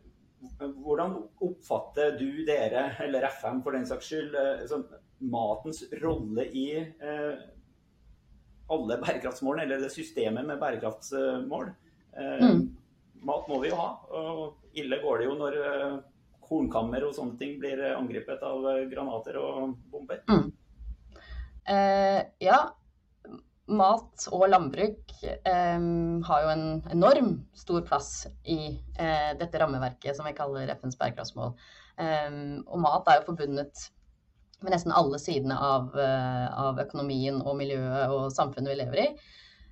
hvordan 0.59 1.15
oppfatter 1.41 2.17
du 2.19 2.43
dere, 2.45 2.91
eller 3.01 3.27
FM 3.31 3.63
for 3.65 3.75
den 3.75 3.87
saks 3.89 4.11
skyld, 4.11 4.35
sånn, 4.69 4.85
matens 5.25 5.83
rolle 6.01 6.45
i 6.53 6.67
eh, 6.77 7.45
alle 8.71 8.97
bærekraftsmålene, 9.01 9.65
eller 9.65 9.85
det 9.85 9.93
systemet 9.93 10.45
med 10.47 10.59
bærekraftsmål. 10.61 11.71
Eh, 12.17 12.43
mm. 12.43 12.61
Mat 13.25 13.49
må 13.49 13.59
vi 13.63 13.71
jo 13.71 13.79
ha. 13.79 13.89
og 14.11 14.77
Ille 14.77 14.99
går 15.01 15.21
det 15.21 15.29
jo 15.29 15.37
når 15.39 15.59
eh, 15.61 15.97
kornkammer 16.45 17.07
og 17.07 17.15
sånne 17.17 17.39
ting 17.39 17.57
blir 17.61 17.81
angrepet 17.95 18.43
av 18.45 18.65
granater 18.91 19.39
og 19.41 19.77
bomber. 19.91 20.21
Mm. 20.29 20.49
Eh, 21.65 22.21
ja, 22.45 22.59
mat 23.65 24.27
og 24.29 24.45
landbruk 24.51 25.15
eh, 25.25 25.85
har 26.27 26.43
jo 26.43 26.51
en 26.53 26.67
enorm 26.93 27.31
stor 27.57 27.81
plass 27.87 28.27
i 28.43 28.59
eh, 28.99 29.31
dette 29.39 29.61
rammeverket 29.61 30.17
som 30.17 30.27
vi 30.27 30.35
kaller 30.37 30.69
FNs 30.75 30.99
bærekraftsmål. 30.99 31.55
og 32.67 32.79
mat 32.83 33.07
er 33.07 33.21
jo 33.21 33.29
forbundet 33.29 33.85
med 34.63 34.73
nesten 34.73 34.93
alle 34.95 35.17
sidene 35.21 35.55
av, 35.57 35.89
eh, 35.97 36.47
av, 36.51 36.79
økonomien 36.83 37.41
og 37.41 37.57
miljøet 37.57 38.11
og 38.13 38.29
samfunnet 38.35 38.73
vi 38.73 38.79
lever 38.83 39.03
i. 39.05 39.07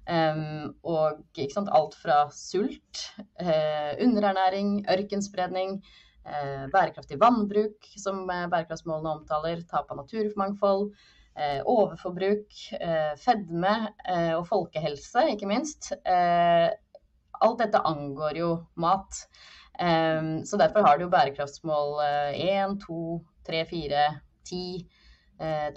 Um, 0.04 0.74
og 0.84 1.22
sant, 1.54 1.70
alt 1.72 1.94
fra 1.96 2.26
sult, 2.36 3.06
uh, 3.40 3.94
underernæring, 4.04 4.82
ørkenspredning, 4.92 5.78
bærekraftig 6.72 7.18
vannbruk, 7.20 7.88
som 8.00 8.22
bærekraftsmålene 8.28 9.12
omtaler, 9.12 9.64
tap 9.68 9.90
av 9.92 10.02
naturmangfold, 10.02 10.90
overforbruk, 11.66 12.58
fedme 13.18 13.74
og 14.38 14.44
folkehelse, 14.46 15.24
ikke 15.34 15.50
minst. 15.50 15.90
alt 16.06 17.60
dette 17.60 17.82
angår 17.90 18.38
jo 18.38 18.50
mat. 18.78 19.24
Så 20.46 20.60
derfor 20.62 20.86
har 20.86 20.98
du 20.98 21.08
jo 21.08 21.14
bærekraftsmål 21.16 21.98
1, 22.38 22.78
2, 22.86 23.00
3, 23.50 23.64
4 23.72 24.06
10, 24.46 24.62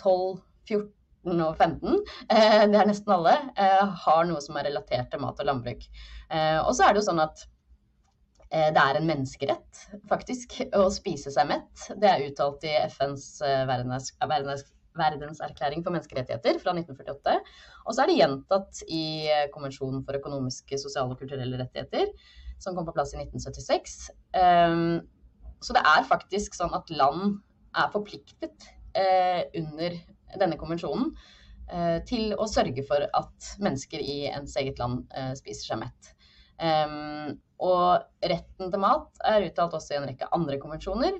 12, 0.02 0.38
14 0.68 0.92
og 1.26 1.56
15, 1.58 1.98
eh, 2.30 2.62
det 2.70 2.78
er 2.78 2.88
nesten 2.88 3.12
alle, 3.16 3.34
eh, 3.58 3.84
har 4.04 4.25
noe 4.28 4.40
som 4.44 4.56
er 4.58 4.68
relatert 4.68 5.10
til 5.10 5.22
mat 5.22 5.40
og 5.42 5.48
landbruk. 5.48 5.84
Eh, 6.30 6.58
og 6.62 6.72
så 6.75 6.86
er 6.86 6.94
det 6.94 7.02
jo 7.02 7.10
sånn 7.10 7.22
at 7.26 7.46
det 8.46 8.78
er 8.78 8.94
en 8.94 9.08
menneskerett, 9.08 9.78
faktisk, 10.06 10.52
å 10.78 10.84
spise 10.94 11.32
seg 11.34 11.48
mett. 11.50 11.88
Det 11.98 12.06
er 12.06 12.22
uttalt 12.28 12.62
i 12.64 12.70
FNs 12.86 13.25
verdens, 13.42 14.12
verdens, 14.22 14.62
verdenserklæring 14.98 15.84
for 15.84 15.94
menneskerettigheter 15.94 16.60
fra 16.62 16.74
1948. 16.76 17.36
Og 17.86 17.94
så 17.94 18.02
er 18.02 18.10
det 18.10 18.18
gjentatt 18.20 18.82
i 18.88 19.04
konvensjonen 19.54 20.04
for 20.06 20.18
økonomiske, 20.18 20.80
sosiale 20.82 21.14
og 21.14 21.20
kulturelle 21.20 21.60
rettigheter, 21.60 22.10
som 22.62 22.76
kom 22.76 22.88
på 22.88 22.94
plass 22.96 23.14
i 23.14 23.20
1976. 23.20 23.98
Så 25.64 25.76
det 25.76 25.82
er 25.88 26.08
faktisk 26.08 26.56
sånn 26.56 26.74
at 26.76 26.90
land 26.92 27.38
er 27.76 27.92
forpliktet 27.92 28.68
eh, 28.96 29.44
under 29.60 29.96
denne 30.40 30.58
konvensjonen 30.60 31.12
eh, 31.70 31.98
til 32.08 32.34
å 32.36 32.48
sørge 32.50 32.84
for 32.86 33.04
at 33.06 33.50
mennesker 33.62 34.02
i 34.02 34.18
ens 34.30 34.56
eget 34.60 34.80
land 34.82 35.04
eh, 35.16 35.32
spiser 35.38 35.72
seg 35.72 35.82
mett. 35.84 36.12
Um, 36.56 37.34
og 37.60 38.06
retten 38.24 38.70
til 38.72 38.80
mat 38.80 39.20
er 39.28 39.44
uttalt 39.44 39.74
også 39.76 39.92
i 39.92 39.98
en 39.98 40.06
rekke 40.08 40.28
andre 40.32 40.56
konvensjoner. 40.60 41.18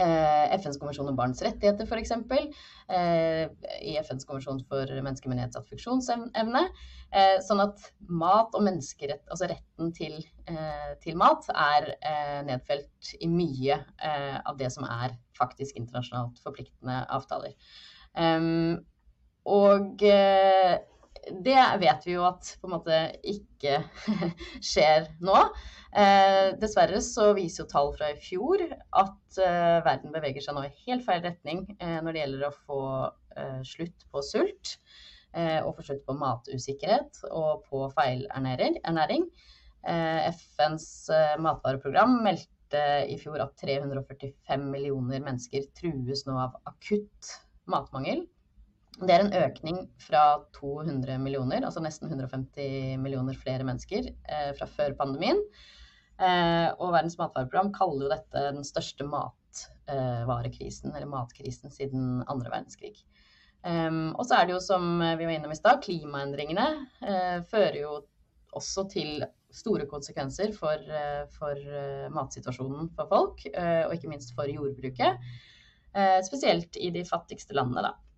Eh, 0.00 0.54
FNs 0.56 0.78
konvensjon 0.80 1.08
om 1.10 1.16
barns 1.18 1.42
rettigheter, 1.44 1.84
f.eks. 1.84 2.12
Eh, 2.88 3.42
I 3.84 3.96
FNs 4.00 4.24
konvensjon 4.28 4.62
for 4.70 4.88
mennesker 5.04 5.32
med 5.32 5.40
nedsatt 5.42 5.68
funksjonsevne. 5.68 6.62
Eh, 7.10 7.36
sånn 7.44 7.60
at 7.64 7.90
mat 8.08 8.54
og 8.56 8.64
menneskerett, 8.64 9.26
altså 9.28 9.50
retten 9.50 9.92
til, 9.96 10.20
til 11.02 11.18
mat, 11.18 11.46
er 11.52 11.92
nedfelt 12.46 13.12
i 13.20 13.28
mye 13.30 13.76
av 14.00 14.56
det 14.58 14.70
som 14.74 14.86
er 14.88 15.14
faktisk 15.38 15.78
internasjonalt 15.78 16.40
forpliktende 16.42 17.04
avtaler. 17.14 17.54
Um, 18.18 18.80
og 19.46 20.02
det 21.28 21.60
vet 21.80 22.06
vi 22.06 22.14
jo 22.14 22.24
at 22.28 22.54
på 22.60 22.68
en 22.68 22.74
måte 22.78 22.98
ikke 23.26 23.82
skjer 24.70 25.10
nå. 25.24 25.36
Eh, 25.90 26.56
dessverre 26.60 27.00
så 27.04 27.30
viser 27.36 27.64
jo 27.64 27.70
tall 27.70 27.92
fra 27.96 28.12
i 28.12 28.18
fjor 28.22 28.62
at 28.62 29.40
eh, 29.42 29.78
verden 29.86 30.14
beveger 30.14 30.44
seg 30.44 30.56
nå 30.56 30.64
i 30.68 30.74
helt 30.86 31.04
feil 31.06 31.22
retning 31.24 31.64
eh, 31.78 31.98
når 31.98 32.14
det 32.14 32.22
gjelder 32.22 32.46
å 32.46 32.52
få 32.56 32.82
eh, 33.36 33.58
slutt 33.66 34.06
på 34.12 34.22
sult, 34.24 34.76
eh, 35.34 35.58
og 35.64 35.74
få 35.76 35.88
slutt 35.90 36.04
på 36.06 36.16
matusikkerhet 36.20 37.24
og 37.30 37.66
på 37.68 37.86
feilernæring. 37.96 39.30
FNs 39.80 40.86
matvareprogram 41.40 42.18
meldte 42.20 42.82
i 43.08 43.14
fjor 43.16 43.40
at 43.40 43.54
345 43.62 44.66
millioner 44.68 45.22
mennesker 45.24 45.70
trues 45.72 46.26
nå 46.28 46.34
av 46.36 46.58
akutt 46.68 47.30
matmangel. 47.72 48.26
Det 48.98 49.14
er 49.14 49.22
en 49.22 49.36
økning 49.36 49.84
fra 50.02 50.22
200 50.58 51.16
millioner, 51.22 51.64
altså 51.64 51.80
nesten 51.84 52.10
150 52.10 52.98
millioner 53.00 53.36
flere 53.38 53.64
mennesker 53.64 54.10
eh, 54.10 54.50
fra 54.58 54.66
før 54.68 54.96
pandemien. 54.98 55.40
Eh, 56.20 56.68
og 56.76 56.92
Verdens 56.92 57.16
matvareprogram 57.20 57.70
kaller 57.76 58.04
jo 58.04 58.12
dette 58.12 58.42
den 58.58 58.66
største 58.66 59.06
matvarekrisen, 59.08 60.92
eller 60.92 61.08
matkrisen, 61.08 61.72
siden 61.72 62.20
andre 62.28 62.52
verdenskrig. 62.52 62.98
Um, 63.60 64.14
og 64.16 64.24
så 64.24 64.38
er 64.38 64.46
det 64.48 64.54
jo, 64.54 64.62
som 64.64 64.84
vi 65.02 65.26
var 65.26 65.34
innom 65.34 65.52
i 65.52 65.58
stad, 65.58 65.82
klimaendringene 65.84 66.66
eh, 67.04 67.40
fører 67.48 67.76
jo 67.82 67.98
også 68.56 68.86
til 68.90 69.20
store 69.52 69.84
konsekvenser 69.90 70.54
for, 70.56 70.80
uh, 70.80 71.26
for 71.34 71.58
uh, 71.58 72.06
matsituasjonen 72.14 72.88
for 72.96 73.10
folk, 73.10 73.42
og 73.50 73.94
ikke 73.94 74.10
minst 74.10 74.32
for 74.36 74.48
jordbruket. 74.50 75.18
spesielt 76.22 76.76
i 76.78 76.90
de 76.94 77.02
fattigste 77.04 77.54
landene, 77.54 77.82
da. 77.82 78.09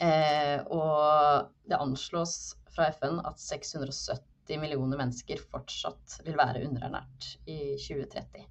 Og 0.00 1.50
det 1.68 1.78
anslås 1.78 2.54
fra 2.72 2.88
FN 2.96 3.20
at 3.28 3.38
670 3.38 4.58
millioner 4.58 4.98
mennesker 4.98 5.42
fortsatt 5.52 6.16
vil 6.26 6.38
være 6.40 6.64
underernært 6.66 7.28
i 7.44 7.76
2030. 7.76 8.46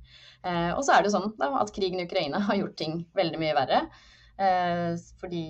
og 0.78 0.84
så 0.86 0.96
er 0.96 1.04
det 1.04 1.12
sånn 1.16 1.34
da, 1.42 1.50
at 1.60 1.74
krigen 1.76 2.00
i 2.00 2.06
Ukraina 2.08 2.40
har 2.48 2.60
gjort 2.62 2.78
ting 2.80 3.02
veldig 3.18 3.42
mye 3.42 3.58
verre. 3.58 3.82
Eh, 4.42 4.96
fordi 5.22 5.44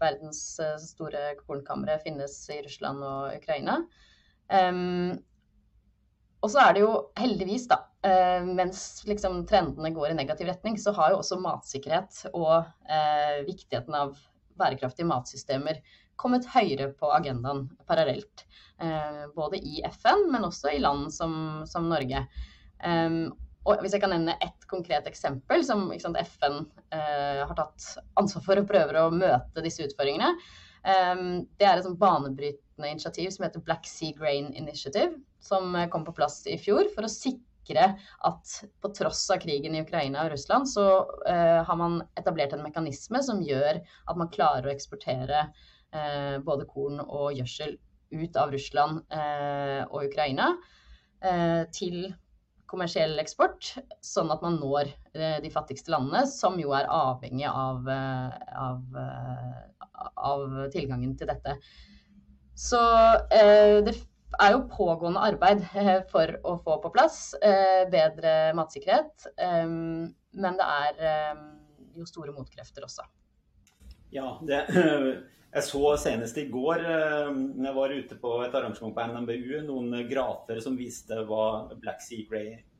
verdens 0.00 0.42
eh, 0.62 0.76
store 0.80 1.34
kornkamre 1.42 1.98
finnes 2.00 2.36
i 2.54 2.62
Russland 2.64 3.04
og 3.04 3.34
Ukraina. 3.36 3.82
og 6.38 6.50
så 6.52 6.62
er 6.62 6.74
det 6.74 6.80
jo 6.84 6.92
heldigvis, 7.18 7.66
da, 7.68 7.82
eh, 8.06 8.46
mens 8.46 9.02
liksom 9.08 9.42
trendene 9.50 9.90
går 9.92 10.12
i 10.12 10.16
negativ 10.16 10.48
retning, 10.48 10.78
så 10.80 10.94
har 10.96 11.12
jo 11.12 11.18
også 11.18 11.40
matsikkerhet 11.42 12.22
og 12.32 12.64
viktigheten 13.48 13.94
av 13.94 14.16
bærekraftige 14.58 15.08
matsystemer 15.08 15.80
kommet 16.18 16.48
høyere 16.50 16.90
på 16.98 17.10
agendaen 17.14 17.68
parallelt. 17.86 18.44
både 19.34 19.58
i 19.58 19.80
FN, 19.90 20.28
men 20.30 20.44
også 20.46 20.70
i 20.70 20.78
land 20.78 21.12
som, 21.14 21.62
som 21.66 21.88
Norge. 21.90 22.20
Og 23.68 23.82
hvis 23.82 23.94
jeg 23.94 24.02
kan 24.02 24.12
nevne 24.14 24.36
ett 24.44 24.64
konkret 24.70 25.08
eksempel 25.10 25.64
som 25.66 25.88
sant, 26.00 26.18
FN 26.38 26.62
eh, 26.94 27.42
har 27.42 27.54
tatt 27.58 27.88
ansvar 28.20 28.44
for 28.46 28.60
og 28.60 28.68
prøver 28.70 29.00
å 29.00 29.10
møte 29.12 29.64
disse 29.64 29.84
utfordringene, 29.84 30.30
um, 30.86 31.42
det 31.60 31.68
er 31.68 31.82
et 31.82 31.98
banebrytende 32.00 32.92
initiativ 32.92 33.32
som 33.34 33.44
heter 33.44 33.64
Black 33.66 33.88
Sea 33.88 34.14
Grain 34.16 34.52
Initiative, 34.56 35.18
som 35.44 35.76
eh, 35.76 35.88
kom 35.92 36.06
på 36.06 36.16
plass 36.16 36.40
i 36.48 36.56
fjor 36.60 36.88
for 36.94 37.04
å 37.04 37.12
sikre 37.12 37.44
at 37.76 38.52
på 38.80 38.90
tross 38.96 39.26
av 39.34 39.42
krigen 39.42 39.76
i 39.76 39.82
Ukraina 39.84 40.24
og 40.24 40.32
Russland, 40.32 40.70
så 40.70 40.86
uh, 41.28 41.60
har 41.68 41.76
man 41.76 42.00
etablert 42.16 42.54
en 42.56 42.64
mekanisme 42.64 43.20
som 43.24 43.42
gjør 43.44 43.82
at 43.82 44.16
man 44.16 44.30
klarer 44.32 44.70
å 44.70 44.72
eksportere 44.72 45.44
uh, 45.50 46.38
både 46.44 46.68
korn 46.70 47.02
og 47.04 47.36
gjødsel 47.36 47.76
ut 48.16 48.40
av 48.40 48.54
Russland 48.54 49.04
uh, 49.12 49.84
og 49.90 50.08
Ukraina 50.08 50.54
til 51.74 52.12
kommersiell 52.68 53.16
eksport, 53.20 53.72
sånn 54.04 54.30
at 54.32 54.42
man 54.44 54.58
når 54.60 54.90
eh, 55.16 55.38
de 55.44 55.50
fattigste 55.52 55.92
landene, 55.94 56.24
som 56.30 56.58
jo 56.60 56.74
er 56.76 56.88
avhengig 56.92 57.48
av, 57.48 57.88
eh, 57.88 58.36
av, 58.66 58.98
eh, 59.02 59.86
av 60.28 60.58
tilgangen 60.74 61.16
til 61.18 61.30
dette. 61.32 61.56
Så 62.58 62.78
det 63.30 63.92
er 64.36 64.52
jo 64.54 64.66
pågående 64.70 65.22
arbeid 65.24 65.64
for 66.12 66.34
å 66.44 66.58
få 66.64 66.78
på 66.82 66.92
plass 66.94 67.20
bedre 67.92 68.52
matsikkerhet. 68.58 69.30
Men 69.38 70.58
det 70.58 70.66
er 70.68 71.38
jo 71.96 72.06
store 72.08 72.34
motkrefter 72.36 72.84
også. 72.86 73.06
Ja, 74.14 74.38
det, 74.44 74.62
jeg 75.54 75.64
så 75.66 75.92
senest 76.00 76.38
i 76.40 76.46
går 76.52 76.84
når 77.32 77.68
jeg 77.68 77.76
var 77.78 77.94
ute 78.02 78.18
på 78.22 78.34
et 78.44 78.56
arrangement 78.56 78.94
på 78.96 79.06
NMBU, 79.12 79.54
noen 79.68 80.02
grafer 80.10 80.60
som 80.64 80.76
viste 80.78 81.22
hva 81.28 81.46
Black 81.80 82.04
Sea 82.04 82.28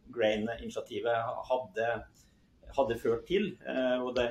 Grain-initiativet 0.09 1.33
hadde, 1.51 1.89
hadde, 2.77 3.01
ført 3.01 3.27
til. 3.29 3.51
Og 4.05 4.15
det, 4.17 4.29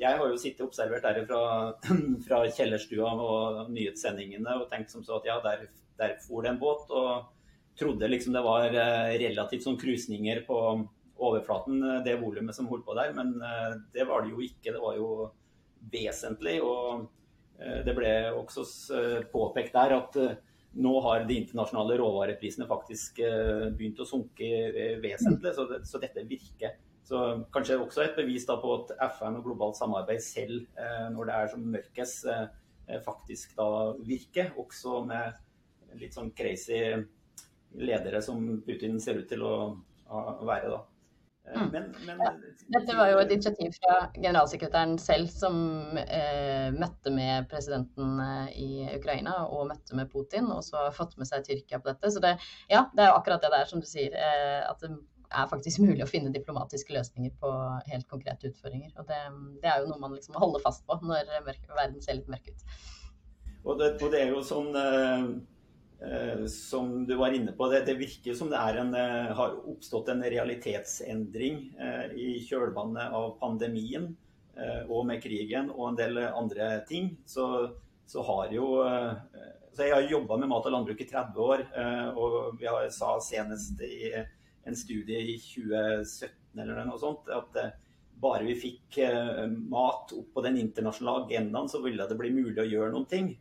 jeg 0.00 0.18
har 0.18 0.24
jo 0.26 0.38
sittet 0.40 0.64
og 0.64 0.70
observert 0.70 1.06
der 1.06 1.22
fra, 1.28 1.42
fra 2.26 2.42
kjellerstua 2.48 3.12
og 3.14 3.70
nyhetssendingene 3.74 4.58
og 4.58 4.68
tenkt 4.72 4.92
som 4.92 5.04
så 5.06 5.20
at 5.20 5.30
ja, 5.30 5.38
der, 5.44 5.68
der 6.00 6.16
for 6.24 6.44
det 6.44 6.54
en 6.54 6.62
båt. 6.62 6.88
Og 6.90 7.76
trodde 7.78 8.08
liksom 8.10 8.34
det 8.34 8.44
var 8.44 8.66
relativt 8.72 9.64
sånn 9.64 9.78
krusninger 9.80 10.42
på 10.48 10.56
overflaten, 11.20 11.84
det 12.04 12.16
volumet 12.20 12.56
som 12.56 12.68
holdt 12.68 12.86
på 12.88 12.96
der. 12.98 13.12
Men 13.16 13.36
det 13.94 14.08
var 14.08 14.24
det 14.24 14.34
jo 14.34 14.42
ikke. 14.44 14.72
Det 14.72 14.80
var 14.80 14.96
jo 14.98 15.10
vesentlig. 15.88 16.58
Og 16.64 17.06
eh, 17.60 17.80
det 17.86 17.96
ble 17.96 18.12
også 18.36 18.66
eh, 18.96 19.18
påpekt 19.32 19.76
der 19.76 19.96
at 19.96 20.20
eh, 20.20 20.38
nå 20.80 20.92
har 21.02 21.26
de 21.26 21.40
internasjonale 21.40 21.96
råvareprisene 21.98 22.68
faktisk 22.70 23.16
begynt 23.74 23.98
å 23.98 24.04
sunke 24.06 24.46
vesentlig, 25.02 25.50
så, 25.56 25.64
det, 25.66 25.80
så 25.82 25.98
dette 25.98 26.22
virker. 26.28 26.76
Så 27.02 27.22
kanskje 27.50 27.80
også 27.82 28.04
et 28.04 28.14
bevis 28.14 28.46
på 28.46 28.76
at 28.76 28.92
FN 29.16 29.40
og 29.40 29.48
globalt 29.48 29.80
samarbeid 29.80 30.22
selv, 30.22 30.68
når 31.10 31.26
det 31.26 31.34
er 31.34 31.50
som 31.50 31.64
mørkest, 31.72 32.28
faktisk 33.02 33.56
da 33.58 33.66
virker. 34.06 34.52
Også 34.62 35.00
med 35.10 35.34
litt 35.98 36.14
sånn 36.14 36.30
crazy 36.36 36.78
ledere 37.78 38.22
som 38.22 38.62
Putin 38.66 39.00
ser 39.00 39.20
ut 39.22 39.28
til 39.30 39.42
å 39.46 39.54
være 40.46 40.70
da. 40.70 40.80
Mm. 41.54 41.68
Men, 41.72 41.94
men, 42.06 42.18
ja. 42.18 42.32
Dette 42.68 42.94
var 42.96 43.08
jo 43.10 43.18
et 43.18 43.32
initiativ 43.34 43.74
fra 43.80 43.94
generalsekretæren 44.14 44.96
selv, 45.02 45.30
som 45.32 45.56
eh, 45.98 46.68
møtte 46.74 47.10
med 47.14 47.48
presidenten 47.50 48.20
eh, 48.22 48.50
i 48.60 48.70
Ukraina 48.94 49.40
og 49.48 49.66
møtte 49.72 49.98
med 49.98 50.10
Putin, 50.12 50.50
og 50.54 50.62
så 50.66 50.84
har 50.84 50.94
fått 50.94 51.16
med 51.18 51.26
seg 51.30 51.46
Tyrkia 51.46 51.80
på 51.80 51.90
dette. 51.90 52.12
Så 52.12 52.22
det, 52.22 52.36
ja, 52.70 52.84
det 52.94 53.04
er 53.04 53.10
jo 53.10 53.18
akkurat 53.18 53.42
det 53.42 53.52
der 53.56 53.70
som 53.70 53.82
du 53.82 53.88
sier, 53.88 54.14
eh, 54.14 54.60
at 54.68 54.84
det 54.84 54.92
er 54.94 55.50
faktisk 55.50 55.82
mulig 55.86 56.04
å 56.06 56.10
finne 56.10 56.34
diplomatiske 56.34 56.94
løsninger 56.94 57.34
på 57.42 57.52
helt 57.90 58.08
konkrete 58.10 58.52
utfordringer. 58.52 58.94
Og 59.00 59.10
det, 59.10 59.20
det 59.64 59.72
er 59.72 59.82
jo 59.82 59.90
noe 59.90 60.02
man 60.02 60.14
liksom 60.18 60.38
holder 60.38 60.62
fast 60.66 60.86
på 60.86 61.00
når 61.02 61.34
verden 61.48 61.98
ser 62.04 62.20
litt 62.20 62.30
mørk 62.30 62.52
ut. 62.52 62.68
Og 63.60 63.74
det, 63.80 63.96
og 63.98 64.12
det 64.12 64.22
er 64.22 64.30
jo 64.36 64.44
sånn 64.46 64.70
eh, 64.78 65.24
Eh, 65.24 65.59
som 66.48 67.06
du 67.06 67.14
var 67.14 67.32
inne 67.32 67.52
på, 67.52 67.68
det, 67.68 67.82
det 67.84 67.94
virker 67.94 68.34
som 68.34 68.50
det 68.50 68.56
en, 68.56 68.94
eh, 68.94 69.32
har 69.36 69.56
oppstått 69.68 70.08
en 70.08 70.22
realitetsendring 70.22 71.58
eh, 71.78 72.12
i 72.16 72.28
kjølvannet 72.46 73.12
av 73.12 73.36
pandemien 73.40 74.14
og 74.90 75.06
med 75.08 75.22
krigen 75.22 75.70
og 75.70 75.86
en 75.86 75.96
del 75.96 76.18
andre 76.26 76.82
ting. 76.84 77.06
Så, 77.24 77.44
så 78.04 78.20
har 78.26 78.50
jo 78.52 78.66
så 79.72 79.86
Jeg 79.86 79.94
har 79.94 80.08
jobba 80.10 80.36
med 80.36 80.50
mat 80.50 80.66
og 80.68 80.74
landbruk 80.74 81.00
i 81.00 81.06
30 81.08 81.38
år, 81.40 81.62
og 82.18 82.58
vi 82.60 82.66
har, 82.68 82.88
sa 82.92 83.14
senest 83.24 83.80
i 83.86 84.10
en 84.18 84.76
studie 84.76 85.22
i 85.32 85.38
2017 85.40 86.60
eller 86.60 86.82
noe 86.84 87.00
sånt 87.00 87.30
at 87.32 87.56
bare 88.20 88.50
vi 88.50 88.58
fikk 88.66 88.98
mat 89.70 90.12
opp 90.18 90.28
på 90.34 90.44
den 90.44 90.58
internasjonale 90.60 91.24
agendaen, 91.24 91.70
så 91.70 91.80
ville 91.80 92.10
det 92.10 92.20
bli 92.20 92.34
mulig 92.34 92.60
å 92.60 92.68
gjøre 92.68 92.92
noen 92.92 93.08
ting. 93.08 93.32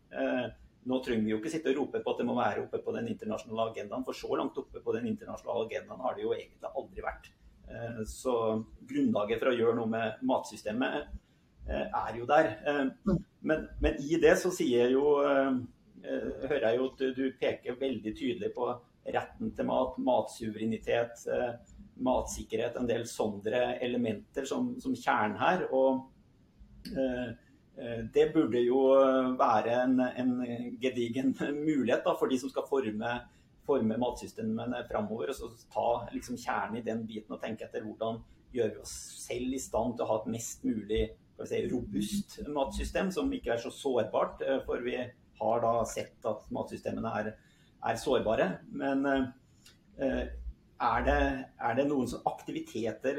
Nå 0.88 1.02
trenger 1.04 1.26
vi 1.26 1.34
jo 1.34 1.40
ikke 1.42 1.52
sitte 1.52 1.74
og 1.74 1.82
rope 1.82 2.00
på 2.04 2.14
at 2.14 2.22
det 2.22 2.28
må 2.30 2.38
være 2.38 2.64
oppe 2.64 2.80
på 2.84 2.94
den 2.96 3.10
internasjonale 3.12 3.68
agendaen, 3.74 4.06
for 4.08 4.16
så 4.16 4.32
langt 4.40 4.58
oppe 4.62 4.80
på 4.84 4.96
den 4.96 5.10
internasjonale 5.12 5.66
agendaen 5.68 6.06
har 6.06 6.16
det 6.16 6.24
jo 6.24 6.32
egentlig 6.38 6.72
aldri 6.72 7.04
vært. 7.04 7.32
Eh, 7.70 8.04
så 8.10 8.36
grunnlaget 8.90 9.42
for 9.42 9.52
å 9.52 9.58
gjøre 9.58 9.78
noe 9.78 9.90
med 9.92 10.22
matsystemet 10.26 11.02
eh, 11.70 11.86
er 11.86 12.16
jo 12.18 12.28
der. 12.30 12.54
Eh, 12.66 13.18
men, 13.46 13.68
men 13.84 14.00
i 14.02 14.18
det 14.22 14.36
så 14.42 14.52
sier 14.54 14.88
jeg 14.88 14.96
jo 14.96 15.18
hører 16.00 16.64
jeg 16.64 16.78
jo 16.78 16.86
at 16.88 17.02
du 17.18 17.26
peker 17.36 17.76
veldig 17.76 18.12
tydelig 18.16 18.50
på 18.56 18.70
retten 19.12 19.52
til 19.56 19.68
mat, 19.68 19.98
matsuverenitet, 20.00 21.26
matsikkerhet, 22.00 22.78
en 22.80 22.88
del 22.88 23.04
sånne 23.10 23.64
elementer 23.84 24.48
som, 24.48 24.72
som 24.80 24.96
kjernen 24.96 25.36
her. 25.42 25.66
og 25.76 26.06
det 28.14 28.26
burde 28.34 28.60
jo 28.60 28.80
være 29.40 29.76
en, 29.86 30.00
en 30.04 30.32
gedigen 30.82 31.32
mulighet 31.68 32.04
da, 32.04 32.16
for 32.20 32.32
de 32.32 32.40
som 32.42 32.52
skal 32.52 32.68
forme, 32.68 33.14
forme 33.68 34.00
matsystemene 34.02 34.84
framover. 34.90 35.32
Og 35.32 35.64
ta 35.72 35.88
liksom, 36.12 36.40
kjernen 36.40 36.82
i 36.82 36.86
den 36.86 37.06
biten 37.08 37.38
og 37.38 37.42
tenke 37.44 37.68
etter 37.68 37.86
hvordan 37.86 38.20
gjør 38.56 38.74
vi 38.74 38.84
oss 38.84 38.96
selv 39.24 39.56
i 39.56 39.62
stand 39.62 39.96
til 39.96 40.06
å 40.06 40.10
ha 40.10 40.20
et 40.22 40.32
mest 40.34 40.66
mulig 40.68 41.04
si, 41.46 41.62
robust 41.72 42.40
matsystem, 42.52 43.12
som 43.14 43.32
ikke 43.34 43.54
er 43.56 43.64
så 43.64 43.72
sårbart. 43.74 44.44
Eh, 44.44 44.60
for 44.66 44.84
vi 44.86 44.98
har 45.40 45.64
da 45.64 45.74
sett 45.88 46.26
at 46.28 46.50
matsystemene 46.56 47.14
er, 47.22 47.32
er 47.86 48.00
sårbare. 48.00 48.52
Men 48.76 49.06
eh, 49.08 50.28
er 50.80 51.04
det, 51.04 51.20
er 51.60 51.76
det, 51.76 51.86
noen 51.90 52.12
aktiviteter 52.30 53.18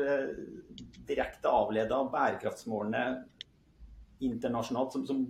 direkte 1.09 1.53
avledet 1.53 1.93
av 1.93 2.09
bærekraftsmålene 2.13 3.05
internasjonalt 4.21 4.93
som, 4.93 5.07
som, 5.07 5.25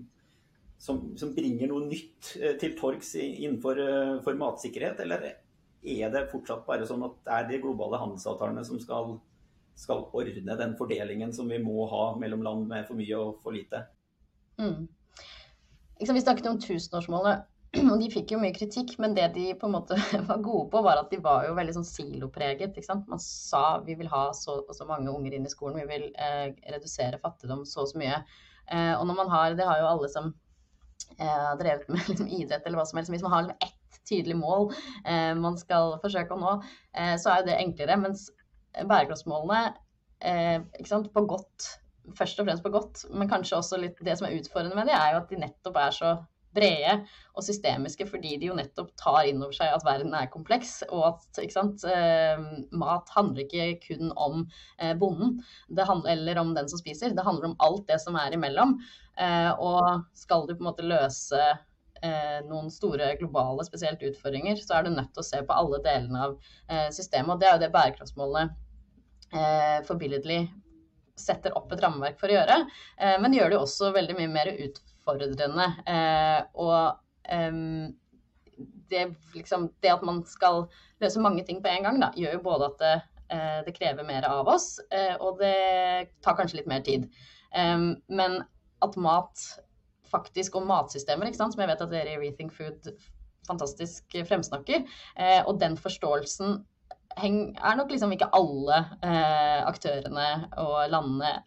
som, 0.78 1.00
som, 1.20 1.32
bringer 1.36 1.70
noe 1.70 1.86
nytt 1.86 2.34
eh, 2.40 2.56
til 2.60 2.76
torgs 2.78 3.14
innenfor 3.20 3.80
eh, 3.84 4.30
matsikkerhet? 4.40 5.02
Eller 5.04 5.26
er 5.82 6.12
det 6.12 6.28
fortsatt 6.32 6.66
bare 6.66 6.88
sånn 6.88 7.04
at 7.06 7.18
det 7.26 7.36
er 7.36 7.50
de 7.50 7.60
globale 7.62 8.00
handelsavtalene 8.02 8.64
som 8.66 8.80
skal, 8.82 9.14
skal 9.78 10.08
ordne 10.16 10.58
den 10.60 10.76
fordelingen 10.78 11.32
som 11.36 11.48
vi 11.50 11.60
må 11.62 11.86
ha 11.90 12.10
mellom 12.20 12.44
land 12.46 12.66
med 12.70 12.88
for 12.88 13.00
mye 13.00 13.20
og 13.20 13.40
for 13.44 13.56
lite? 13.56 13.86
Mm. 14.60 14.88
liksom, 16.00 16.14
Vi 16.14 16.26
snakket 16.26 16.50
om 16.50 16.60
tusenårsmålene. 16.60 17.40
Og 17.92 18.00
de 18.00 18.08
fikk 18.10 18.32
jo 18.34 18.40
mye 18.42 18.54
kritikk, 18.54 18.96
men 18.98 19.12
det 19.14 19.28
de 19.36 19.52
på 19.58 19.68
en 19.68 19.76
måte 19.76 19.96
var 20.30 20.42
gode 20.42 20.66
på, 20.72 20.82
var 20.82 20.98
at 20.98 21.12
de 21.12 21.20
var 21.22 21.46
jo 21.46 21.56
veldig 21.58 21.76
sånn 21.78 21.86
silopreget. 21.86 22.78
Man 23.06 23.22
sa 23.22 23.78
vi 23.86 23.94
vil 23.98 24.10
ha 24.10 24.30
så 24.36 24.58
og 24.64 24.74
så 24.76 24.86
mange 24.88 25.12
unger 25.12 25.36
inn 25.36 25.46
i 25.46 25.52
skolen, 25.52 25.78
vi 25.84 25.90
vil 25.92 26.08
eh, 26.18 26.50
redusere 26.74 27.20
fattigdom 27.22 27.62
så 27.68 27.84
og 27.84 27.92
så 27.92 28.00
mye. 28.02 28.22
Eh, 28.70 28.94
og 28.96 29.04
når 29.08 29.18
man 29.18 29.32
har, 29.32 29.58
det 29.58 29.66
har 29.66 29.82
jo 29.82 29.90
alle 29.90 30.10
som 30.12 30.30
eh, 31.16 31.26
har 31.26 31.58
drevet 31.60 31.90
med 31.90 32.08
liksom, 32.12 32.30
idrett 32.30 32.66
eller 32.66 32.80
hva 32.80 32.86
som 32.88 33.00
helst, 33.00 33.12
hvis 33.14 33.26
man 33.26 33.34
har 33.34 33.46
liksom, 33.48 33.68
ett 33.68 34.00
tydelig 34.10 34.36
mål 34.40 34.70
eh, 35.04 35.34
man 35.38 35.58
skal 35.60 35.96
forsøke 36.02 36.34
å 36.34 36.40
nå, 36.40 36.56
så 37.20 37.30
er 37.30 37.42
jo 37.42 37.48
det 37.50 37.58
enklere. 37.60 37.98
Mens 38.00 38.28
bærekraftsmålene, 38.74 39.60
på 41.14 41.22
godt 41.30 41.68
først 42.16 42.40
og 42.40 42.48
fremst 42.48 42.64
på 42.64 42.72
godt, 42.74 43.04
men 43.14 43.30
kanskje 43.30 43.58
også 43.58 43.78
litt 43.80 43.98
det 44.04 44.16
som 44.18 44.26
er 44.26 44.36
utfordrende 44.38 44.78
med 44.78 44.90
det, 44.90 44.96
er 44.96 45.14
jo 45.14 45.20
at 45.22 45.30
de 45.30 45.40
nettopp 45.40 45.78
er 45.80 45.94
så 45.94 46.12
brede 46.54 46.96
og 47.36 47.44
systemiske 47.46 48.06
fordi 48.10 48.34
de 48.40 48.50
jo 48.50 48.56
nettopp 48.58 48.90
tar 48.98 49.22
inn 49.30 49.40
over 49.42 49.54
seg 49.56 49.72
at 49.74 49.86
verden 49.86 50.14
er 50.16 50.30
kompleks, 50.32 50.80
og 50.90 51.06
at 51.12 51.40
sant, 51.52 51.84
eh, 51.86 52.42
mat 52.76 53.10
handler 53.14 53.46
ikke 53.46 53.68
kun 53.84 54.12
om 54.16 54.44
eh, 54.78 54.94
bonden 54.98 55.38
handler, 55.78 56.12
eller 56.12 56.42
om 56.42 56.54
den 56.56 56.68
som 56.68 56.80
spiser, 56.80 57.14
det 57.16 57.26
handler 57.26 57.52
om 57.52 57.58
alt 57.62 57.86
det 57.88 58.00
som 58.02 58.18
er 58.18 58.34
imellom. 58.36 58.78
Eh, 59.20 59.50
og 59.58 60.06
skal 60.16 60.46
du 60.46 60.54
på 60.54 60.62
en 60.62 60.70
måte 60.72 60.86
løse 60.86 61.50
noen 62.48 62.70
store 62.72 63.10
globale 63.20 63.60
spesielt 63.66 64.00
utfordringer, 64.00 64.56
så 64.56 64.78
er 64.78 64.86
du 64.86 64.94
nødt 64.94 65.10
til 65.12 65.20
å 65.20 65.26
se 65.26 65.40
på 65.44 65.52
alle 65.52 65.82
delene 65.84 66.22
av 66.24 66.38
systemet. 66.96 67.34
Og 67.34 67.42
det 67.42 67.48
er 67.50 67.58
jo 67.58 67.60
det 67.60 67.68
bærekraftsmålet 67.74 68.54
eh, 69.36 69.82
forbilledlig 69.84 70.38
setter 71.20 71.52
opp 71.60 71.74
et 71.76 71.84
rammeverk 71.84 72.16
for 72.16 72.32
å 72.32 72.38
gjøre. 72.38 72.56
men 73.20 73.36
gjør 73.36 73.52
det 73.52 73.58
jo 73.58 73.66
også 73.66 73.90
veldig 73.92 74.16
mye 74.16 74.30
mer 74.32 74.48
utfordrende 74.54 74.89
utfordrende. 75.10 75.66
Eh, 75.86 76.42
og 76.54 76.96
det, 78.90 79.14
liksom, 79.34 79.70
det, 79.80 79.92
at 79.92 80.02
man 80.02 80.24
skal 80.26 80.66
løse 81.00 81.20
mange 81.20 81.44
ting 81.44 81.62
på 81.62 81.68
en 81.68 81.84
gang, 81.84 82.00
da, 82.00 82.10
gjør 82.16 82.38
jo 82.38 82.44
både 82.44 82.70
at 82.70 82.80
det, 82.80 82.94
eh, 83.30 83.60
det 83.66 83.76
krever 83.76 84.06
mer 84.06 84.26
av 84.28 84.48
oss, 84.48 84.80
eh, 84.90 85.16
og 85.20 85.38
det 85.40 86.10
tar 86.22 86.36
kanskje 86.36 86.60
litt 86.60 86.70
mer 86.70 86.80
tid. 86.80 87.10
men 88.08 88.44
at 88.80 88.96
mat 88.96 89.40
faktisk, 90.06 90.54
og 90.56 90.66
matsystemer, 90.66 91.32
som 91.34 91.50
jeg 91.58 91.66
vet 91.66 91.80
at 91.82 91.90
dere 91.90 92.12
i 92.12 92.18
Rethink 92.18 92.52
Food 92.54 92.92
fantastisk 93.46 94.04
fremsnakker, 94.28 94.84
og 95.46 95.58
den 95.60 95.76
forståelsen 95.76 96.60
er 97.18 97.74
nok 97.76 97.90
liksom 97.90 98.12
ikke 98.14 98.30
alle 98.32 98.84
aktørene 99.66 100.46
og 100.62 100.90
landene 100.94 101.42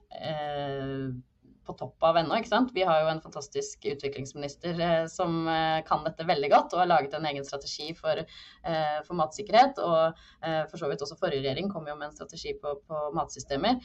på 1.66 1.76
topp 1.80 2.04
av 2.04 2.18
ennå. 2.18 2.38
Vi 2.74 2.84
har 2.84 3.02
jo 3.02 3.10
en 3.12 3.22
fantastisk 3.22 3.86
utviklingsminister 3.86 4.80
eh, 4.80 5.06
som 5.12 5.48
eh, 5.48 5.80
kan 5.88 6.06
dette 6.06 6.28
veldig 6.28 6.50
godt, 6.52 6.74
og 6.74 6.84
har 6.84 6.92
laget 6.92 7.18
en 7.18 7.28
egen 7.30 7.46
strategi 7.48 7.94
for, 7.98 8.20
eh, 8.20 9.00
for 9.08 9.20
matsikkerhet. 9.20 9.80
Og 9.80 10.24
for 10.72 10.80
så 10.80 10.90
vidt 10.92 11.04
også 11.04 11.18
forrige 11.20 11.44
regjering 11.44 11.70
kom 11.72 11.88
jo 11.88 11.96
med 11.96 12.10
en 12.10 12.16
strategi 12.16 12.56
på, 12.62 12.76
på 12.88 13.04
matsystemer. 13.16 13.80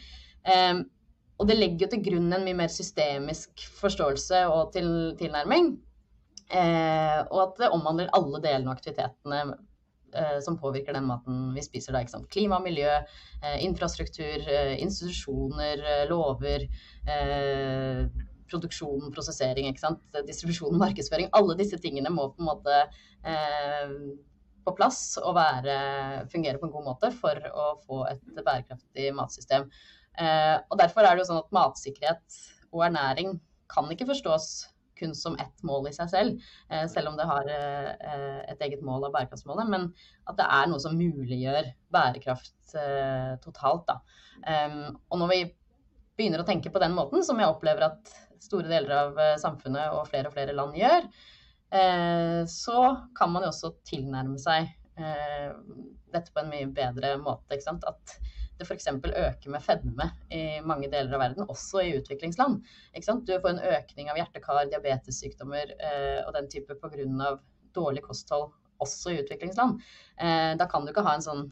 Og 1.39 1.47
det 1.47 1.55
legger 1.55 1.85
jo 1.85 1.91
til 1.93 2.03
grunn 2.09 2.33
en 2.35 2.47
mye 2.47 2.57
mer 2.65 2.71
systemisk 2.73 3.63
forståelse 3.79 4.43
og 4.51 4.73
til, 4.75 4.89
tilnærming. 5.21 5.77
Eh, 6.49 7.19
og 7.29 7.41
at 7.43 7.59
det 7.61 7.73
omhandler 7.77 8.09
alle 8.17 8.41
delene 8.41 8.73
av 8.73 8.79
aktivitetene 8.79 9.41
som 10.43 10.59
påvirker 10.59 10.93
den 10.97 11.07
maten 11.09 11.55
vi 11.55 11.63
spiser. 11.63 11.93
Da, 11.93 12.21
Klima, 12.31 12.61
miljø, 12.61 12.91
eh, 13.43 13.65
infrastruktur, 13.65 14.49
eh, 14.49 14.75
institusjoner, 14.83 15.83
lover, 16.09 16.69
produksjon, 18.49 19.13
prosessering, 19.13 19.69
distribusjon, 20.27 20.79
markedsføring. 20.85 21.29
Alle 21.33 21.57
disse 21.59 21.79
tingene 21.79 22.13
må 22.13 22.31
på 22.33 22.43
en 22.43 22.51
måte 22.53 22.81
på 24.65 24.75
plass 24.77 25.19
og 25.21 25.35
være, 25.37 25.77
fungere 26.33 26.61
på 26.61 26.69
en 26.69 26.73
god 26.73 26.87
måte 26.87 27.11
for 27.17 27.41
å 27.51 27.69
få 27.85 28.03
et 28.11 28.25
bærekraftig 28.37 29.11
matsystem. 29.17 29.65
og 30.21 30.75
Derfor 30.81 31.05
er 31.05 31.17
det 31.17 31.25
jo 31.25 31.29
sånn 31.31 31.41
at 31.43 31.55
matsikkerhet 31.57 32.41
og 32.73 32.85
ernæring 32.89 33.39
kan 33.73 33.89
ikke 33.93 34.09
forstås 34.09 34.69
kun 34.99 35.15
som 35.15 35.37
ett 35.41 35.63
mål 35.67 35.89
i 35.89 35.95
seg 35.97 36.11
selv, 36.13 36.49
eh, 36.71 36.87
selv 36.91 37.13
om 37.13 37.19
det 37.19 37.27
har 37.29 37.51
eh, 37.53 38.41
et 38.53 38.63
eget 38.67 38.83
mål 38.85 39.09
av 39.09 39.15
bærekraftsmålet. 39.17 39.71
Men 39.73 39.89
at 40.29 40.39
det 40.41 40.49
er 40.59 40.71
noe 40.71 40.83
som 40.83 40.99
muliggjør 40.99 41.73
bærekraft 41.95 42.77
eh, 42.79 43.35
totalt. 43.45 43.89
Da. 43.89 43.99
Og 45.11 45.21
når 45.21 45.33
vi 45.33 45.41
begynner 46.19 46.43
å 46.43 46.49
tenke 46.49 46.73
på 46.75 46.83
den 46.83 46.97
måten, 46.97 47.25
som 47.27 47.41
jeg 47.41 47.51
opplever 47.51 47.89
at 47.89 48.15
store 48.43 48.71
deler 48.71 48.95
av 48.95 49.21
samfunnet 49.43 49.95
og 49.95 50.07
flere 50.11 50.31
og 50.31 50.35
flere 50.35 50.55
land 50.55 50.77
gjør, 50.79 51.07
så 52.49 52.83
kan 53.19 53.33
man 53.35 53.45
jo 53.45 53.51
også 53.51 53.73
tilnærme 53.87 54.39
seg 54.41 54.71
dette 56.15 56.33
på 56.33 56.41
en 56.41 56.49
mye 56.53 56.69
bedre 56.75 57.17
måte. 57.21 57.59
At 57.59 58.15
det 58.59 58.67
f.eks. 58.67 58.89
øker 58.91 59.53
med 59.53 59.65
fedme 59.65 60.09
i 60.35 60.61
mange 60.67 60.91
deler 60.91 61.15
av 61.15 61.23
verden, 61.23 61.49
også 61.49 61.85
i 61.85 61.95
utviklingsland. 61.99 62.63
Du 63.27 63.35
får 63.35 63.53
en 63.53 63.63
økning 63.75 64.11
av 64.11 64.19
hjertekar, 64.21 64.65
diabetessykdommer 64.73 65.75
eh, 65.79 66.25
og 66.27 66.35
den 66.37 66.51
type 66.51 66.75
pga. 66.81 67.37
dårlig 67.75 68.03
kosthold 68.03 68.51
også 68.83 69.13
i 69.13 69.21
utviklingsland. 69.23 69.81
Eh, 70.19 70.57
da 70.59 70.67
kan 70.71 70.85
du 70.85 70.93
ikke 70.93 71.07
ha 71.07 71.15
en 71.15 71.25
sånn 71.25 71.47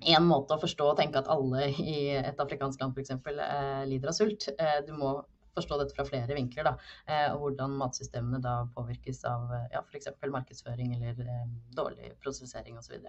én 0.00 0.24
måte 0.24 0.56
å 0.56 0.62
forstå 0.62 0.86
og 0.92 0.96
tenke 0.96 1.20
at 1.20 1.28
alle 1.28 1.68
i 1.68 2.14
et 2.16 2.40
afrikansk 2.40 2.80
land 2.80 2.96
f.eks. 2.96 3.12
Eh, 3.20 3.84
lider 3.90 4.12
av 4.12 4.16
sult. 4.16 4.48
Eh, 4.56 4.80
du 4.86 4.94
må 4.96 5.18
forstå 5.56 5.80
dette 5.80 5.96
fra 5.96 6.06
flere 6.06 6.36
vinkler, 6.36 6.68
da, 6.68 6.74
eh, 7.10 7.28
og 7.32 7.44
hvordan 7.44 7.76
matsystemene 7.80 8.40
da 8.44 8.60
påvirkes 8.76 9.24
av 9.28 9.50
ja, 9.72 9.82
f.eks. 9.82 10.12
markedsføring 10.22 10.94
eller 10.96 11.20
eh, 11.26 11.46
dårlig 11.76 12.14
prosessering 12.22 12.78
osv. 12.78 13.00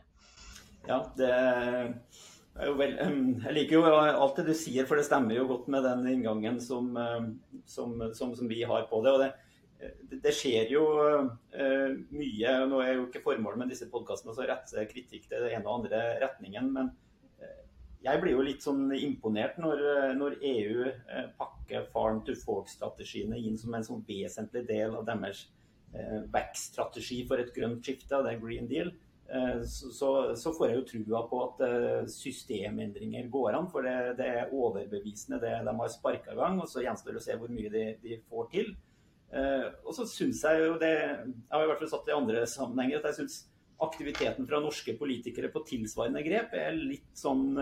Ja, 0.90 1.04
det 1.18 1.32
Vel, 2.52 2.98
jeg 3.00 3.54
liker 3.56 3.78
jo 3.78 3.84
alt 3.88 4.42
det 4.42 4.50
du 4.50 4.56
sier, 4.58 4.86
for 4.88 5.00
det 5.00 5.06
stemmer 5.08 5.38
jo 5.38 5.48
godt 5.50 5.70
med 5.72 5.86
den 5.88 6.04
inngangen 6.12 6.60
som, 6.62 6.92
som, 7.66 7.96
som, 8.18 8.34
som 8.36 8.50
vi 8.52 8.60
har 8.68 8.90
på 8.90 9.00
det. 9.06 9.14
og 9.14 9.22
det, 9.24 10.20
det 10.22 10.34
skjer 10.36 10.74
jo 10.74 10.84
uh, 10.92 11.94
mye. 12.12 12.58
Nå 12.70 12.82
er 12.84 12.98
jo 12.98 13.08
ikke 13.08 13.24
formålet 13.24 13.64
med 13.64 13.72
disse 13.72 13.88
podkastene 13.90 14.36
å 14.36 14.50
rette 14.50 14.84
kritikk 14.92 15.30
til 15.30 15.48
den 15.48 15.56
ene 15.56 15.64
og 15.64 15.80
andre 15.80 16.04
retningen, 16.26 16.68
men 16.76 16.92
jeg 18.02 18.18
blir 18.18 18.34
jo 18.34 18.44
litt 18.46 18.64
sånn 18.66 18.88
imponert 18.98 19.60
når, 19.62 19.82
når 20.18 20.40
EU 20.42 20.86
pakker 21.38 21.84
farm 21.94 22.24
to 22.26 22.34
fork-strategiene 22.34 23.38
inn 23.38 23.60
som 23.62 23.76
en 23.78 23.86
sånn 23.86 24.02
vesentlig 24.08 24.64
del 24.70 24.96
av 24.98 25.06
deres 25.06 25.44
vekststrategi 26.34 27.20
for 27.30 27.42
et 27.42 27.54
grønt 27.54 27.86
skifte, 27.86 28.18
og 28.18 28.26
det 28.26 28.34
er 28.34 28.42
Green 28.42 28.70
Deal. 28.70 28.90
Eh, 29.32 29.64
så, 29.64 30.36
så, 30.36 30.52
får 30.52 30.68
jeg 30.68 30.76
jo 30.76 30.88
trua 30.90 31.22
på 31.30 31.38
at 31.46 31.62
eh, 31.64 32.08
systemendringer 32.12 33.30
går 33.32 33.56
an. 33.56 33.70
For 33.72 33.86
det, 33.88 34.18
det 34.20 34.28
er 34.28 34.56
overbevisende 34.56 35.40
det 35.44 35.54
de 35.68 35.76
har 35.78 35.94
sparka 35.94 36.34
i 36.34 36.40
gang. 36.40 36.60
Og 36.60 36.68
så 36.70 36.84
gjenstår 36.84 37.16
det 37.16 37.22
å 37.22 37.28
se 37.28 37.38
hvor 37.40 37.54
mye 37.54 37.72
de, 37.72 37.86
de 38.04 38.20
får 38.28 38.50
til. 38.56 38.74
Uh, 39.32 39.70
og 39.88 39.94
så 39.96 40.04
syns 40.12 40.42
jeg 40.44 40.60
jo 40.60 40.74
det 40.76 40.90
Jeg 40.92 41.54
har 41.54 41.62
i 41.64 41.68
hvert 41.70 41.80
fall 41.80 41.90
satt 41.94 42.02
det 42.04 42.12
i 42.12 42.18
andre 42.18 42.42
sammenhenger 42.52 42.98
at 42.98 43.06
jeg 43.08 43.22
syns 43.22 43.38
aktiviteten 43.80 44.44
fra 44.50 44.60
norske 44.60 44.92
politikere 45.00 45.48
på 45.54 45.62
tilsvarende 45.70 46.20
grep 46.26 46.52
er 46.60 46.76
litt 46.76 47.16
sånn 47.16 47.56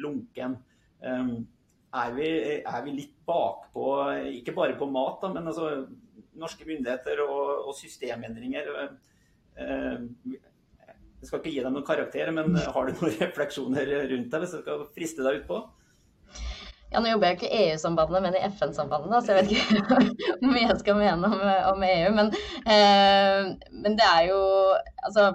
lunken. 0.00 0.54
Er 1.02 2.14
vi, 2.14 2.28
er 2.62 2.86
vi 2.86 2.94
litt 2.94 3.18
bakpå, 3.28 3.88
ikke 4.38 4.54
bare 4.56 4.78
på 4.78 4.88
mat, 4.94 5.18
da, 5.24 5.32
men 5.34 5.50
altså 5.50 5.72
norske 6.38 6.64
myndigheter 6.70 7.20
og, 7.26 7.66
og 7.66 7.76
systemendringer 7.76 8.70
jeg 11.22 11.28
skal 11.30 11.38
ikke 11.38 11.52
gi 11.54 11.62
deg 11.62 11.70
noen 11.70 11.86
karakter, 11.86 12.32
men 12.34 12.56
eh, 12.58 12.72
har 12.74 12.88
du 12.88 12.98
noen 12.98 13.14
refleksjoner 13.22 13.94
rundt 14.10 14.34
deg 14.34 14.42
hvis 14.42 14.56
jeg 14.56 14.64
skal 14.64 14.84
friste 14.96 15.22
deg 15.22 15.42
utpå? 15.42 15.60
Ja, 16.92 17.00
nå 17.00 17.08
jobber 17.08 17.30
jeg 17.30 17.38
ikke 17.38 17.48
i 17.48 17.60
EU-sambandet, 17.70 18.24
men 18.24 18.34
i 18.36 18.42
FN-sambandet, 18.50 19.24
så 19.24 19.32
jeg 19.32 19.46
vet 19.46 19.52
ikke 19.54 20.00
hvor 20.42 20.50
mye 20.50 20.66
jeg 20.66 20.80
skal 20.82 20.98
mene 20.98 21.30
om, 21.30 21.38
om 21.70 21.86
EU. 21.86 22.10
Men, 22.18 22.32
eh, 22.66 23.52
men, 23.70 23.96
det 23.96 24.08
er 24.08 24.26
jo 24.28 24.40
Altså, 25.06 25.30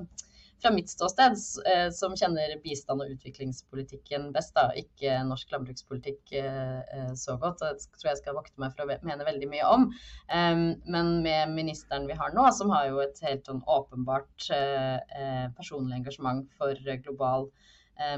fra 0.62 0.72
mitt 0.74 0.90
ståsted, 0.90 1.38
eh, 1.72 1.90
som 1.94 2.16
kjenner 2.18 2.56
bistand- 2.64 3.04
og 3.04 3.14
utviklingspolitikken 3.14 4.32
best, 4.36 4.54
da, 4.58 4.68
ikke 4.78 5.20
norsk 5.28 5.54
landbrukspolitikk 5.54 6.34
eh, 6.40 6.80
eh, 6.98 7.14
så 7.20 7.38
godt, 7.42 7.64
det 7.64 7.88
tror 8.00 8.12
jeg 8.12 8.22
skal 8.22 8.38
vokte 8.38 8.62
meg 8.62 8.74
for 8.74 8.86
å 8.86 8.98
mene 9.06 9.28
veldig 9.28 9.50
mye 9.52 9.70
om. 9.70 9.88
Men 10.28 11.14
med 11.24 11.54
ministeren 11.54 12.08
vi 12.10 12.18
har 12.18 12.34
nå, 12.36 12.48
som 12.56 12.72
har 12.74 12.90
jo 12.90 13.00
et 13.04 13.20
helt 13.26 13.48
sånn 13.48 13.64
åpenbart 13.68 14.50
personlig 15.58 16.00
engasjement 16.00 16.46
for 16.60 16.78
global 17.04 17.48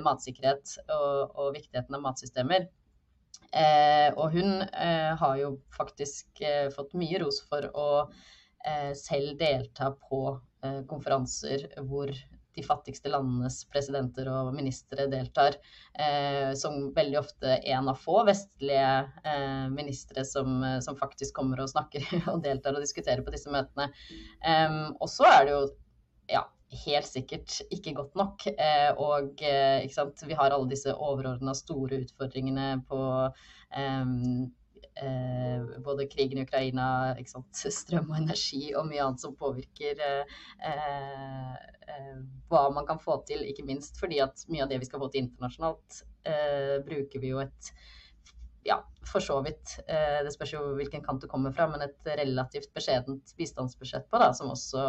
matsikkerhet 0.03 0.75
og, 0.89 1.53
viktigheten 1.55 1.95
av 1.95 2.03
matsystemer, 2.03 2.67
Eh, 3.49 4.09
og 4.13 4.35
hun 4.35 4.61
eh, 4.61 5.13
har 5.17 5.37
jo 5.39 5.55
faktisk 5.73 6.41
eh, 6.45 6.67
fått 6.73 6.93
mye 6.99 7.21
ros 7.23 7.41
for 7.49 7.65
å 7.73 7.87
selv 8.99 9.37
delta 9.39 9.87
på 9.95 10.17
konferanser 10.89 11.69
hvor 11.87 12.11
de 12.59 12.65
fattigste 12.65 13.11
landenes 13.11 13.61
presidenter 13.71 14.27
og 14.31 14.51
ministre 14.55 15.07
deltar, 15.11 15.57
eh, 15.93 16.51
som 16.59 16.89
veldig 16.95 17.19
ofte 17.21 17.57
en 17.71 17.89
av 17.91 17.99
få 17.99 18.23
vestlige 18.27 18.91
eh, 19.23 19.65
ministre 19.73 20.25
som, 20.27 20.61
som, 20.83 20.97
faktisk 20.99 21.35
kommer 21.39 21.63
og 21.63 21.71
snakker 21.71 22.05
og 22.33 22.43
deltar 22.45 22.75
og 22.75 22.83
diskuterer 22.83 23.23
på 23.25 23.33
disse 23.35 23.51
møtene. 23.53 23.89
Eh, 24.43 24.79
og 24.97 25.11
så 25.11 25.27
er 25.29 25.45
det 25.45 25.55
jo 25.55 25.65
ja, 26.29 26.45
helt 26.85 27.09
sikkert 27.09 27.59
ikke 27.73 27.95
godt 27.97 28.17
nok. 28.19 28.47
Eh, 28.51 28.91
og 28.99 29.41
eh, 29.45 29.85
vi 30.27 30.37
har 30.37 30.51
alle 30.51 30.71
disse 30.71 30.93
overordna 30.93 31.55
store 31.57 32.03
utfordringene 32.05 32.79
på 32.89 33.03
eh, 35.03 35.79
både 35.85 36.07
krigen 36.11 36.39
i 36.39 36.45
Ukraina, 36.47 37.15
strøm 37.79 38.11
og 38.11 38.17
energi 38.19 38.69
og 38.73 38.87
mye 38.89 39.03
annet 39.05 39.23
som 39.23 39.37
påvirker 39.39 40.01
eh, 40.05 40.41
eh, 40.71 42.17
hva 42.49 42.65
man 42.75 42.87
kan 42.89 43.01
få 43.01 43.21
til, 43.29 43.45
ikke 43.47 43.67
minst 43.67 43.99
fordi 44.01 44.21
at 44.23 44.45
mye 44.49 44.65
av 44.65 44.71
det 44.71 44.81
vi 44.81 44.89
skal 44.89 45.03
få 45.03 45.11
til 45.13 45.25
internasjonalt, 45.27 46.03
eh, 46.29 46.75
bruker 46.85 47.23
vi 47.23 47.33
jo 47.33 47.41
et 47.43 47.73
ja, 48.67 48.75
for 49.07 49.23
så 49.23 49.39
vidt. 49.45 49.77
Eh, 49.87 50.19
det 50.25 50.33
spørs 50.35 50.53
jo 50.53 50.65
hvilken 50.77 51.03
kant 51.05 51.23
du 51.23 51.29
kommer 51.31 51.53
fra, 51.55 51.69
men 51.71 51.85
et 51.85 52.11
relativt 52.19 52.69
beskjedent 52.75 53.33
bistandsbudsjett 53.39 54.09
på, 54.11 54.19
da, 54.21 54.33
som 54.35 54.51
også 54.51 54.83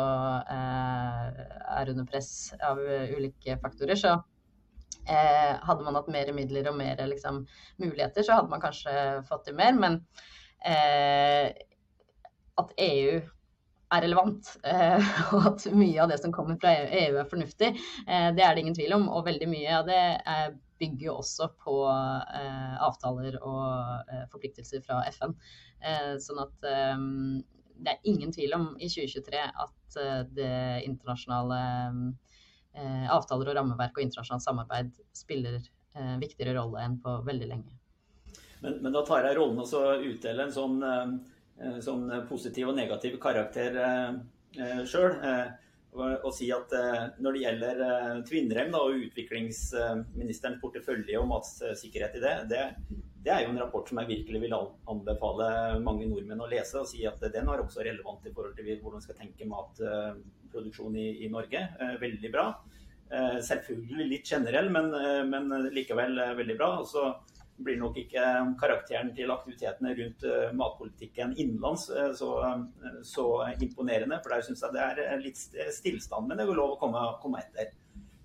eh, 0.57 1.41
er 1.79 1.93
under 1.95 2.09
press 2.09 2.51
av 2.59 2.81
ulike 2.81 3.57
faktorer. 3.63 3.99
Så 3.99 4.19
Eh, 5.09 5.57
hadde 5.67 5.85
man 5.85 5.97
hatt 5.99 6.11
mer 6.13 6.31
midler 6.37 6.69
og 6.71 6.77
mer 6.79 7.01
liksom, 7.09 7.43
muligheter, 7.83 8.25
så 8.27 8.39
hadde 8.39 8.53
man 8.53 8.63
kanskje 8.63 8.95
fått 9.29 9.47
til 9.49 9.59
mer. 9.59 9.77
Men 9.79 10.01
eh, 10.67 11.51
at 12.61 12.75
EU 12.85 13.21
er 13.91 14.05
relevant, 14.05 14.53
eh, 14.65 15.13
og 15.35 15.49
at 15.53 15.67
mye 15.75 16.03
av 16.03 16.13
det 16.13 16.21
som 16.23 16.35
kommer 16.35 16.59
fra 16.61 16.75
EU, 16.87 17.17
er 17.23 17.31
fornuftig, 17.31 17.73
eh, 18.07 18.29
det 18.37 18.45
er 18.47 18.55
det 18.55 18.65
ingen 18.65 18.77
tvil 18.79 18.99
om. 19.01 19.09
Og 19.11 19.27
veldig 19.27 19.51
mye 19.51 19.79
av 19.81 19.89
det 19.91 20.03
bygger 20.81 21.11
jo 21.11 21.17
også 21.21 21.51
på 21.61 21.77
eh, 21.91 22.77
avtaler 22.87 23.41
og 23.41 24.13
eh, 24.13 24.27
forpliktelser 24.33 24.85
fra 24.87 25.03
FN. 25.13 25.37
sånn 26.21 26.41
at 26.43 26.57
det 26.61 27.89
er 27.89 28.03
ingen 28.05 28.33
tvil 28.37 28.53
om 28.53 28.65
i 28.77 28.89
2023 28.93 29.39
at 29.65 29.95
det 30.37 30.57
internasjonale 30.85 31.61
Eh, 31.61 32.30
avtaler 33.11 33.51
og 33.51 33.57
rammeverk 33.59 33.99
og 33.99 34.05
internasjonalt 34.05 34.45
samarbeid 34.45 34.91
spiller 35.17 35.59
eh, 35.59 36.17
viktigere 36.23 36.57
rolle 36.59 36.85
enn 36.85 36.99
på 37.03 37.17
veldig 37.27 37.49
lenge. 37.51 37.77
Men, 38.61 38.79
men 38.85 38.93
da 38.93 39.03
tar 39.07 39.27
jeg 39.27 39.39
rollen 39.39 39.63
å 39.65 39.85
utdele 40.11 40.47
en 40.47 40.55
sånn, 40.55 40.79
eh, 40.85 41.81
sånn, 41.85 42.07
positiv 42.29 42.73
og 42.73 42.79
negativ 42.79 43.19
karakter 43.23 43.81
eh, 43.87 44.85
sjøl. 44.87 45.19
og, 45.91 46.29
si 46.31 46.47
at 46.55 46.71
når 47.19 47.35
det 47.35 47.41
gjelder 47.43 47.81
Tvinnrem 48.29 48.75
og 48.79 49.01
utviklingsministerens 49.09 50.61
portefølje 50.63 51.19
og 51.19 51.27
matsikkerhet 51.33 52.15
i 52.15 52.23
det, 52.23 52.35
det, 52.53 52.61
det, 53.25 53.33
er 53.35 53.43
jo 53.43 53.51
en 53.51 53.59
rapport 53.59 53.89
som 53.91 53.99
jeg 53.99 54.11
virkelig 54.13 54.45
vil 54.45 54.55
anbefale 54.55 55.81
mange 55.83 56.07
nordmenn 56.07 56.45
å 56.45 56.51
lese. 56.51 56.79
Og 56.79 56.87
si 56.87 57.03
at 57.11 57.19
den 57.35 57.51
er 57.51 57.65
også 57.65 57.83
relevant 57.83 58.23
i 58.23 58.35
forhold 58.37 58.55
til 58.55 58.71
hvordan 58.77 59.03
vi 59.03 59.09
skal 59.09 59.19
tenke 59.19 59.49
matproduksjon 60.51 60.99
i, 60.99 61.09
i 61.25 61.31
Norge. 61.31 61.63
Veldig 62.03 62.33
bra. 62.35 62.51
Eh, 63.11 63.41
selvfølgelig 63.43 64.07
litt 64.07 64.29
generell, 64.31 64.69
men, 64.71 64.93
eh, 64.95 65.25
men 65.27 65.51
likevel 65.75 66.19
eh, 66.19 66.37
veldig 66.39 66.57
bra. 66.59 66.71
Og 66.79 66.87
så 66.87 67.09
blir 67.61 67.77
nok 67.81 67.99
ikke 67.99 68.23
karakteren 68.61 69.11
til 69.13 69.33
aktivitetene 69.35 69.91
rundt 69.99 70.23
matpolitikken 70.57 71.35
innenlands 71.37 71.91
så, 72.17 72.31
så, 73.05 73.25
imponerende. 73.61 74.17
For 74.23 74.33
der 74.33 74.47
syns 74.47 74.63
jeg 74.65 74.73
det 74.79 75.05
er 75.05 75.21
litt 75.21 75.43
stillstand, 75.77 76.31
men 76.31 76.41
det 76.41 76.47
går 76.49 76.57
lov 76.57 76.73
å 76.73 76.79
komme, 76.81 77.03
komme 77.21 77.43
etter. 77.43 77.75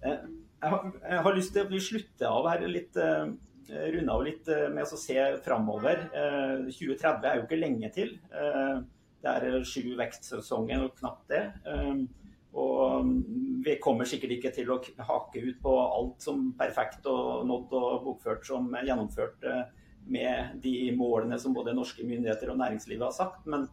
Jeg 0.06 0.72
har, 0.72 0.88
jeg 1.02 1.26
har, 1.28 1.36
lyst 1.36 1.52
til 1.52 1.68
å 1.68 1.84
slutte 1.90 2.32
av 2.32 2.48
her 2.48 2.64
litt 2.72 2.96
runde 2.96 4.16
av 4.16 4.24
litt 4.24 4.48
med 4.72 4.88
å 4.88 5.02
se 5.04 5.20
framover. 5.44 6.08
2030 6.72 7.28
er 7.28 7.42
jo 7.42 7.44
ikke 7.50 7.60
lenge 7.60 7.92
til. 7.92 8.16
Det 9.26 9.34
er 9.34 9.64
sju 9.66 9.96
vektsesonger, 9.98 10.86
og 10.86 11.00
knapt 11.00 11.32
det. 11.34 11.44
Og 12.56 13.02
um, 13.02 13.16
vi 13.66 13.76
kommer 13.84 14.08
sikkert 14.08 14.38
ikke 14.38 14.52
til 14.56 14.70
å 14.72 14.78
hake 14.80 15.42
ut 15.44 15.58
på 15.64 15.74
alt 15.82 16.24
som 16.24 16.52
perfekt 16.56 17.08
og 17.12 17.44
nådd 17.50 17.74
og 17.76 18.06
bokført 18.06 18.46
som 18.48 18.70
gjennomført 18.86 19.44
eh, 19.50 19.64
med 20.06 20.62
de 20.64 20.76
målene 20.96 21.40
som 21.42 21.56
både 21.56 21.74
norske 21.76 22.06
myndigheter 22.06 22.54
og 22.54 22.60
næringslivet 22.62 23.08
har 23.08 23.16
sagt, 23.16 23.48
men 23.50 23.66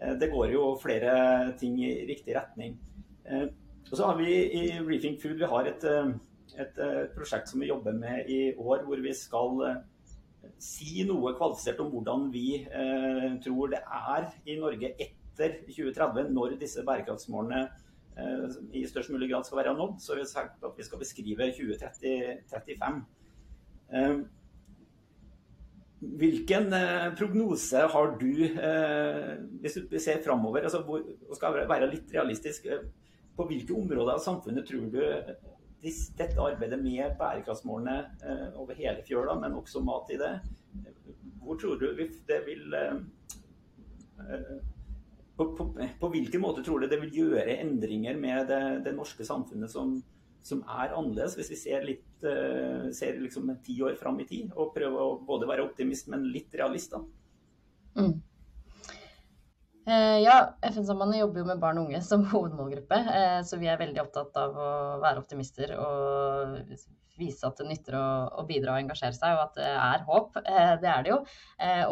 eh, 0.00 0.12
det 0.20 0.28
går 0.34 0.52
jo 0.52 0.66
flere 0.82 1.14
ting 1.60 1.78
i 1.80 1.92
riktig 2.10 2.36
retning. 2.36 2.76
Eh, 3.24 3.46
og 3.86 3.94
så 3.94 4.10
har 4.10 4.20
vi 4.20 4.34
i 4.58 4.64
Reefing 4.82 5.16
Food 5.22 5.38
vi 5.40 5.48
har 5.48 5.70
et, 5.70 5.84
et 6.58 6.80
prosjekt 7.14 7.48
som 7.48 7.62
vi 7.62 7.70
jobber 7.70 7.94
med 7.94 8.26
i 8.28 8.50
år, 8.58 8.82
hvor 8.82 8.98
vi 9.00 9.12
skal 9.14 9.62
si 10.62 11.04
noe 11.08 11.34
kvalifisert 11.36 11.80
om 11.84 11.90
hvordan 11.92 12.28
vi 12.34 12.62
tror 13.44 13.72
det 13.72 13.80
er 13.82 14.28
i 14.46 14.58
Norge 14.60 14.92
etter 14.94 15.58
2030, 15.68 16.30
når 16.32 16.56
disse 16.60 16.84
bærekraftsmålene 16.86 17.66
Eh, 18.16 18.48
i 18.72 18.86
størst 18.88 19.12
mulig 19.12 19.28
grad 19.30 19.44
skal 19.44 19.60
være 19.60 19.76
nådd, 19.76 19.98
så 20.00 20.16
vi 20.16 20.24
sagt 20.28 20.64
at 20.64 20.78
vi 20.78 20.84
skal 20.84 21.00
beskrive 21.02 21.50
2035. 21.58 23.02
Eh, 23.92 24.14
hvilken 26.22 26.72
eh, 26.72 27.10
prognose 27.18 27.82
har 27.92 28.16
du, 28.20 28.32
hvis 29.60 29.78
vi 29.90 30.00
ser 30.00 30.22
framover, 30.24 30.64
altså 30.64 30.80
og 30.86 31.36
skal 31.36 31.60
være 31.68 31.90
litt 31.90 32.14
realistisk, 32.14 32.68
på 33.36 33.44
hvilke 33.44 33.74
områder 33.76 34.14
av 34.14 34.22
samfunnet 34.24 34.64
tror 34.64 34.88
du 34.88 35.00
dette 36.18 36.42
arbeidet 36.42 36.78
med 36.82 37.16
bærekraftsmålene 37.18 37.96
over 38.58 38.78
hele 38.78 39.04
fjøla, 39.06 39.36
men 39.40 39.56
også 39.58 39.82
mat 39.84 40.10
i 40.14 40.18
det, 40.20 40.32
hvor 41.42 41.58
tror 41.60 41.78
du 41.78 41.86
det 42.26 42.40
vil 42.46 42.74
på, 45.36 45.44
på, 45.56 45.64
på, 46.00 46.08
hvilken 46.08 46.40
måte 46.40 46.64
tror 46.64 46.80
du 46.80 46.88
det 46.90 46.98
vil 47.02 47.16
gjøre 47.20 47.58
endringer 47.60 48.16
med 48.18 48.48
det, 48.50 48.60
det 48.86 48.94
norske 48.96 49.24
samfunnet 49.24 49.70
som, 49.70 49.98
som, 50.42 50.62
er 50.64 50.94
annerledes, 50.96 51.36
hvis 51.36 51.52
vi 51.52 51.58
ser, 51.60 51.84
litt, 51.84 52.06
ser 52.96 53.20
liksom 53.20 53.52
ti 53.66 53.76
år 53.84 53.98
fram 54.00 54.18
i 54.24 54.28
tid, 54.28 54.54
og 54.56 54.72
prøver 54.74 55.02
å 55.02 55.18
både 55.28 55.50
være 55.50 55.66
optimist, 55.68 56.08
men 56.12 56.24
litt 56.32 56.56
realist? 56.56 56.96
da? 56.96 57.04
Mm. 58.00 58.16
Eh, 59.86 60.18
ja, 60.18 60.56
FN-sambandet 60.66 61.20
jobber 61.20 61.44
jo 61.44 61.46
med 61.46 61.60
barn 61.62 61.78
og 61.78 61.86
unge 61.86 62.00
som 62.02 62.24
hovedmålgruppe. 62.32 62.98
Eh, 63.18 63.40
så 63.46 63.58
vi 63.60 63.68
er 63.70 63.78
veldig 63.78 64.02
opptatt 64.02 64.38
av 64.42 64.56
å 64.58 64.70
være 65.02 65.22
optimister 65.22 65.76
og 65.78 66.56
vise 67.16 67.46
at 67.46 67.60
det 67.62 67.68
nytter 67.68 67.94
å, 67.96 68.08
å, 68.42 68.44
bidra 68.48 68.74
og 68.74 68.82
engasjere 68.82 69.14
seg, 69.16 69.36
og 69.36 69.44
at 69.44 69.54
det 69.60 69.68
er 69.70 70.02
håp. 70.08 70.40
Eh, 70.42 70.72
det 70.82 70.90
er 70.90 71.06
det 71.06 71.12
jo. 71.14 71.20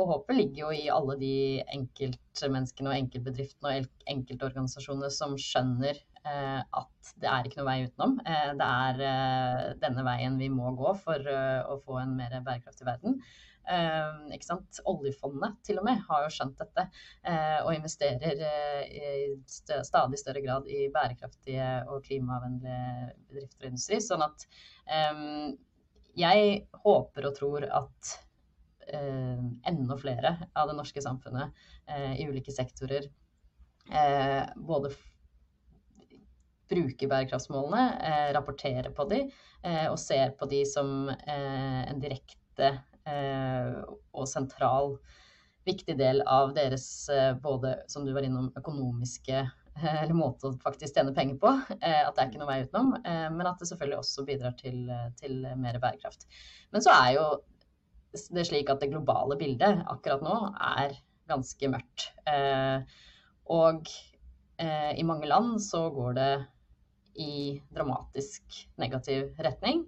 Og 0.01 0.11
håpet 0.11 0.41
ligger 0.41 0.65
jo 0.65 0.73
i 0.75 0.91
alle 0.93 1.17
de 1.23 1.37
enkeltmenneskene 1.77 2.91
og 2.91 2.99
enkeltbedriftene 2.99 3.79
og 3.79 4.11
enkeltorganisasjonene 4.17 5.15
som 5.15 5.39
skjønner 5.41 6.03
at 6.25 7.09
det 7.21 7.29
er 7.29 7.45
ikke 7.45 7.59
noe 7.61 7.67
vei 7.69 7.81
utenom. 7.85 8.15
det 8.25 8.67
er 8.67 9.75
denne 9.77 10.05
veien 10.07 10.39
vi 10.41 10.47
må 10.49 10.71
gå 10.73 10.95
for 11.03 11.21
å 11.29 11.77
få 11.85 11.99
en 12.01 12.15
mer 12.17 12.39
bærekraftig 12.39 12.87
verden. 12.89 13.19
Uh, 13.65 14.27
ikke 14.35 14.45
sant? 14.45 14.81
Oljefondet 14.91 15.57
til 15.65 15.79
og 15.81 15.87
med 15.87 16.03
har 16.05 16.27
jo 16.27 16.33
skjønt 16.35 16.59
dette 16.61 16.85
uh, 16.85 17.61
og 17.65 17.71
investerer 17.73 18.43
uh, 18.45 18.83
i 18.85 19.39
stadig 19.49 20.21
større 20.21 20.43
grad 20.45 20.69
i 20.69 20.85
bærekraftige 20.93 21.69
og 21.89 22.05
klimavennlige 22.05 23.15
bedrifter 23.31 23.65
og 23.65 23.71
industri. 23.73 24.03
Sånn 24.05 24.27
at 24.27 24.45
um, 25.17 25.55
jeg 26.15 26.61
håper 26.85 27.31
og 27.31 27.37
tror 27.41 27.69
at 27.83 28.15
enda 29.65 29.97
flere 29.97 30.31
av 30.53 30.69
det 30.69 30.75
norske 30.77 31.01
samfunnet 31.01 31.55
i 32.21 32.27
ulike 32.29 32.53
sektorer 32.53 33.07
både 34.61 34.91
bruker 36.69 37.09
bærekraftsmålene, 37.09 37.87
rapporterer 38.37 38.93
på 38.93 39.07
de 39.09 39.23
og 39.89 39.97
ser 40.03 40.37
på 40.37 40.51
de 40.53 40.61
som 40.69 41.09
en 41.09 42.05
direkte 42.05 42.45
Eh, 42.65 42.94
og 43.05 44.29
sentral, 44.31 44.95
viktig 45.65 45.97
del 45.99 46.23
av 46.29 46.53
deres 46.57 46.87
eh, 47.13 47.33
både, 47.41 47.79
som 47.89 48.05
du 48.05 48.13
var 48.15 48.27
innom, 48.27 48.51
økonomiske 48.59 49.37
eh, 49.41 49.97
eller 50.03 50.17
måte 50.17 50.51
å 50.51 50.59
faktisk 50.63 50.97
tjene 50.97 51.15
penger 51.17 51.41
på. 51.41 51.53
At 51.81 52.15
det 52.15 52.23
er 52.23 52.29
ikke 52.29 52.43
noe 52.43 52.51
vei 52.51 52.61
utenom. 52.65 52.95
Men 53.05 53.49
at 53.49 53.61
det 53.61 53.71
selvfølgelig 53.71 54.01
også 54.01 54.27
bidrar 54.29 54.57
til, 54.61 54.87
til 55.21 55.43
mer 55.61 55.81
bærekraft. 55.83 56.29
Men 56.75 56.85
så 56.85 56.95
er 56.95 57.11
jo 57.19 57.27
det 58.15 58.47
slik 58.47 58.71
at 58.71 58.83
det 58.83 58.93
globale 58.93 59.37
bildet 59.41 59.83
akkurat 59.91 60.23
nå 60.23 60.37
er 60.63 60.95
ganske 61.27 61.71
mørkt. 61.73 62.05
Og 63.51 63.89
i 64.63 65.07
mange 65.09 65.27
land 65.27 65.57
så 65.65 65.89
går 65.91 66.13
det 66.21 66.33
i 67.19 67.59
dramatisk 67.75 68.61
negativ 68.79 69.35
retning. 69.43 69.83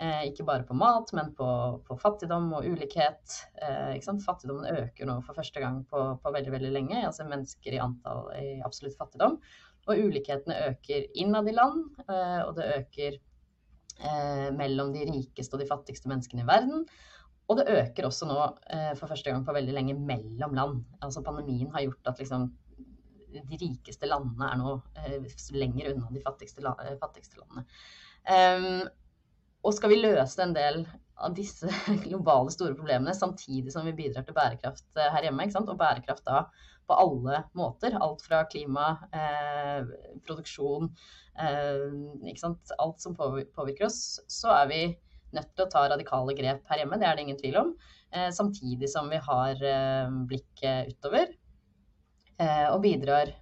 Eh, 0.00 0.30
ikke 0.30 0.46
bare 0.48 0.64
på 0.64 0.72
mat, 0.80 1.10
men 1.12 1.34
på, 1.36 1.46
på 1.84 1.94
fattigdom 2.00 2.46
og 2.56 2.64
ulikhet. 2.64 3.34
Eh, 3.60 3.98
Fattigdommen 4.24 4.78
øker 4.80 5.08
nå 5.08 5.18
for 5.26 5.36
første 5.36 5.60
gang 5.60 5.82
på, 5.90 6.04
på 6.22 6.32
veldig 6.32 6.54
veldig 6.54 6.70
lenge. 6.72 7.02
altså 7.04 7.26
Mennesker 7.28 7.76
i 7.76 7.82
antall 7.84 8.30
i 8.38 8.54
absolutt 8.64 8.96
fattigdom. 8.96 9.36
Og 9.88 10.00
ulikhetene 10.00 10.56
øker 10.70 11.04
innad 11.20 11.48
i 11.50 11.54
land, 11.56 11.86
og 12.46 12.50
det 12.58 12.66
øker 12.76 13.16
mellom 14.54 14.92
de 14.92 15.06
rikeste 15.08 15.56
og 15.56 15.62
de 15.62 15.68
fattigste 15.68 16.08
menneskene 16.08 16.44
i 16.44 16.48
verden. 16.48 16.84
Og 17.48 17.58
det 17.58 17.66
øker 17.72 18.06
også 18.06 18.28
nå 18.28 18.36
for 19.00 19.08
første 19.08 19.32
gang 19.32 19.42
på 19.44 19.56
veldig 19.56 19.74
lenge 19.74 19.96
mellom 19.96 20.54
land. 20.54 20.84
Altså 21.00 21.24
Pandemien 21.26 21.72
har 21.72 21.86
gjort 21.86 22.12
at 22.12 22.20
liksom, 22.22 22.46
de 23.32 23.58
rikeste 23.64 24.08
landene 24.08 24.52
er 24.52 24.60
nå 24.60 24.76
lenger 25.56 25.90
unna 25.94 26.12
de 26.12 26.22
fattigste, 26.28 26.76
fattigste 27.02 27.40
landene. 27.40 27.66
Um, 28.28 28.84
og 29.62 29.76
skal 29.76 29.92
vi 29.92 30.00
løse 30.00 30.42
en 30.42 30.56
del 30.56 30.82
av 31.20 31.34
disse 31.36 31.68
globale 32.06 32.52
store 32.54 32.76
problemene 32.78 33.14
samtidig 33.16 33.72
som 33.74 33.86
vi 33.86 33.96
bidrar 33.96 34.24
til 34.26 34.36
bærekraft 34.36 34.86
eh, 34.96 35.10
her 35.14 35.28
hjemme. 35.28 35.48
Og 35.60 35.76
bærekraft 35.78 36.24
da 36.28 36.46
på 36.88 36.96
alle 36.98 37.44
måter. 37.58 37.98
Alt 38.00 38.24
fra 38.26 38.42
klima, 38.50 38.94
eh, 39.14 39.84
produksjon, 40.26 40.90
eh, 41.38 42.72
alt 42.78 43.04
som 43.04 43.16
påvirker 43.16 43.86
oss. 43.86 44.20
Så 44.28 44.50
er 44.54 44.70
vi 44.72 44.82
nødt 45.36 45.52
til 45.54 45.66
å 45.66 45.70
ta 45.70 45.84
radikale 45.90 46.34
grep 46.38 46.64
her 46.70 46.82
hjemme, 46.82 46.98
det 46.98 47.06
er 47.06 47.16
det 47.16 47.26
ingen 47.26 47.38
tvil 47.38 47.60
om. 47.60 47.74
Eh, 48.10 48.30
samtidig 48.34 48.90
som 48.90 49.10
vi 49.10 49.20
har 49.22 49.62
eh, 49.62 50.10
blikket 50.26 50.90
utover. 50.94 51.30
Eh, 52.40 52.66
og 52.72 52.82
bidrar 52.86 53.36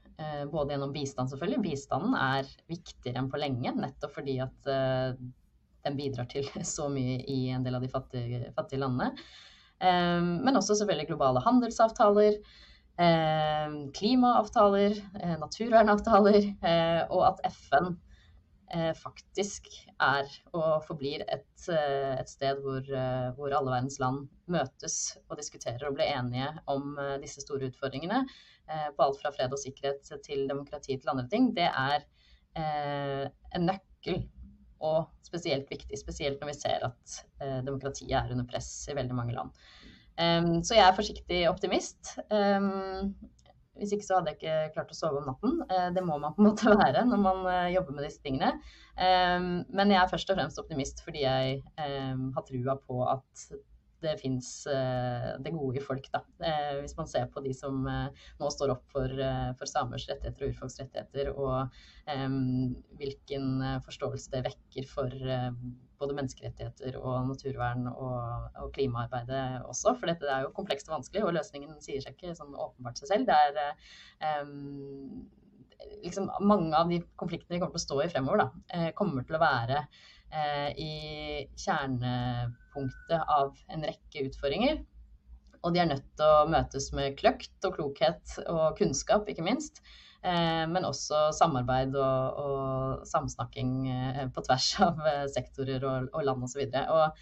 både 0.51 0.73
gjennom 0.75 0.91
bistand, 0.91 1.31
selvfølgelig. 1.31 1.61
Bistanden 1.63 2.15
er 2.19 2.49
viktigere 2.67 3.21
enn 3.21 3.29
på 3.31 3.39
lenge, 3.39 3.71
nettopp 3.71 4.17
fordi 4.17 4.33
at 4.43 4.71
den 5.89 5.99
bidrar 5.99 6.29
til 6.31 6.49
så 6.77 6.89
mye 6.93 7.21
i 7.25 7.49
en 7.55 7.67
del 7.67 7.79
av 7.79 7.85
de 7.85 7.93
fattige, 7.93 8.49
fattige 8.57 8.85
landene. 8.85 9.13
Ehm, 9.85 10.39
men 10.45 10.59
også 10.59 10.77
selvfølgelig 10.79 11.09
globale 11.13 11.43
handelsavtaler, 11.45 12.41
ehm, 12.99 13.79
klimaavtaler, 13.95 14.99
eh, 15.23 15.37
naturvernavtaler, 15.39 16.43
eh, 16.73 17.03
og 17.11 17.25
at 17.29 17.45
FN 17.53 17.93
eh, 18.75 18.93
faktisk 18.99 19.71
er 20.01 20.27
og 20.53 20.83
forblir 20.85 21.23
et, 21.25 21.69
et 21.71 22.29
sted 22.29 22.59
hvor, 22.63 22.83
hvor, 23.37 23.55
alle 23.55 23.71
verdens 23.73 23.97
land 24.03 24.27
møtes 24.47 25.17
og 25.29 25.39
diskuterer 25.39 25.89
og 25.89 25.97
blir 25.97 26.11
enige 26.11 26.51
om 26.69 26.99
disse 27.23 27.41
store 27.41 27.71
utfordringene, 27.71 28.27
på 28.69 29.01
alt 29.01 29.17
fra 29.23 29.33
fred 29.33 29.55
og 29.57 29.59
sikkerhet 29.63 30.11
til 30.21 30.45
demokrati 30.51 30.99
til 30.99 31.09
andre 31.09 31.25
ting, 31.33 31.49
det 31.57 31.65
er 31.65 32.05
en 32.61 33.65
nøkkel 33.65 34.21
og 34.85 35.09
spesielt 35.27 35.71
viktig, 35.71 35.99
spesielt 36.01 36.41
når 36.41 36.53
vi 36.53 36.59
ser 36.59 36.85
at 36.89 37.19
eh, 37.43 37.59
demokratiet 37.67 38.15
er 38.19 38.33
under 38.33 38.47
press 38.49 38.71
i 38.91 38.97
veldig 38.97 39.17
mange 39.17 39.37
land. 39.37 39.53
Um, 40.19 40.65
så 40.67 40.75
jeg 40.75 40.83
er 40.83 40.97
forsiktig 40.97 41.43
optimist. 41.51 42.17
Um, 42.35 43.15
hvis 43.79 43.93
ikke 43.95 44.07
så 44.09 44.19
hadde 44.19 44.33
jeg 44.33 44.41
ikke 44.41 44.73
klart 44.75 44.91
å 44.91 44.99
sove 44.99 45.21
om 45.21 45.29
natten. 45.31 45.61
Uh, 45.71 45.89
det 45.95 46.03
må 46.03 46.17
man 46.19 46.35
på 46.35 46.43
en 46.43 46.51
måte 46.51 46.75
være 46.83 47.05
når 47.07 47.23
man 47.23 47.45
uh, 47.47 47.69
jobber 47.71 47.95
med 47.95 48.09
disse 48.09 48.23
tingene. 48.25 48.57
Um, 48.99 49.51
men 49.71 49.95
jeg 49.95 50.01
er 50.03 50.11
først 50.11 50.33
og 50.33 50.41
fremst 50.41 50.63
optimist 50.63 51.05
fordi 51.07 51.23
jeg 51.23 51.61
har 51.79 52.47
trua 52.49 52.75
på 52.83 53.03
at 53.07 53.49
det 54.03 54.15
fins 54.21 54.49
eh, 54.71 55.31
det 55.43 55.53
gode 55.55 55.81
i 55.81 55.85
folk, 55.85 56.07
da. 56.13 56.23
Eh, 56.45 56.79
hvis 56.83 56.97
man 56.99 57.09
ser 57.11 57.27
på 57.33 57.43
de 57.45 57.53
som 57.57 57.87
eh, 57.91 58.25
nå 58.41 58.51
står 58.53 58.73
opp 58.75 58.85
for, 58.93 59.13
for 59.59 59.71
samers 59.71 60.07
rettigheter 60.11 60.47
og 60.47 60.55
urfolks 60.55 60.79
rettigheter, 60.83 61.33
og 61.35 61.77
hvilken 62.99 63.59
forståelse 63.85 64.31
det 64.33 64.41
vekker 64.47 64.87
for 64.89 65.13
både 65.99 66.15
menneskerettigheter 66.17 66.97
og 66.97 67.27
naturvern 67.29 67.91
og, 67.91 68.47
og 68.63 68.71
klimaarbeidet 68.73 69.67
også. 69.69 69.93
For 69.99 70.09
dette 70.09 70.31
er 70.33 70.47
jo 70.47 70.55
komplekst 70.57 70.89
og 70.89 70.97
vanskelig, 70.99 71.27
og 71.27 71.35
løsningen 71.37 71.83
sier 71.85 72.01
seg 72.05 72.17
ikke 72.17 72.37
sånn 72.39 72.57
åpenbart 72.57 73.03
seg 73.03 73.11
selv. 73.11 73.29
Det 73.29 73.37
er 73.37 74.41
um, 74.41 75.27
liksom 76.07 76.31
mange 76.49 76.73
av 76.79 76.89
de 76.89 77.03
konfliktene 77.21 77.59
vi 77.59 77.61
kommer 77.61 77.77
til 77.77 77.83
å 77.83 77.87
stå 77.87 78.01
i 78.07 78.11
fremover, 78.15 78.47
da, 78.47 78.89
kommer 78.97 79.27
til 79.27 79.37
å 79.37 79.43
være 79.43 79.83
uh, 79.85 80.71
i 80.81 80.93
kjernepunktet 82.79 83.23
av 83.29 83.57
en 83.69 83.85
rekke 83.87 84.27
utfordringer. 84.29 84.83
Og 85.65 85.75
de 85.75 85.81
er 85.83 85.91
nødt 85.91 86.07
til 86.17 86.25
å 86.25 86.49
møtes 86.51 86.93
med 86.95 87.17
kløkt 87.19 87.65
og 87.67 87.75
klokhet 87.75 88.39
og 88.47 88.79
kunnskap, 88.79 89.29
ikke 89.29 89.43
minst. 89.43 89.83
Eh, 90.23 90.67
men 90.71 90.87
også 90.87 91.33
samarbeid 91.35 91.95
og, 91.99 92.39
og 92.39 93.07
samsnakking 93.07 93.89
eh, 93.91 94.25
på 94.35 94.43
tvers 94.47 94.71
av 94.87 95.01
sektorer 95.31 95.85
og, 95.85 96.11
og 96.13 96.25
land 96.25 96.47
osv. 96.47 96.65
Og 96.95 97.19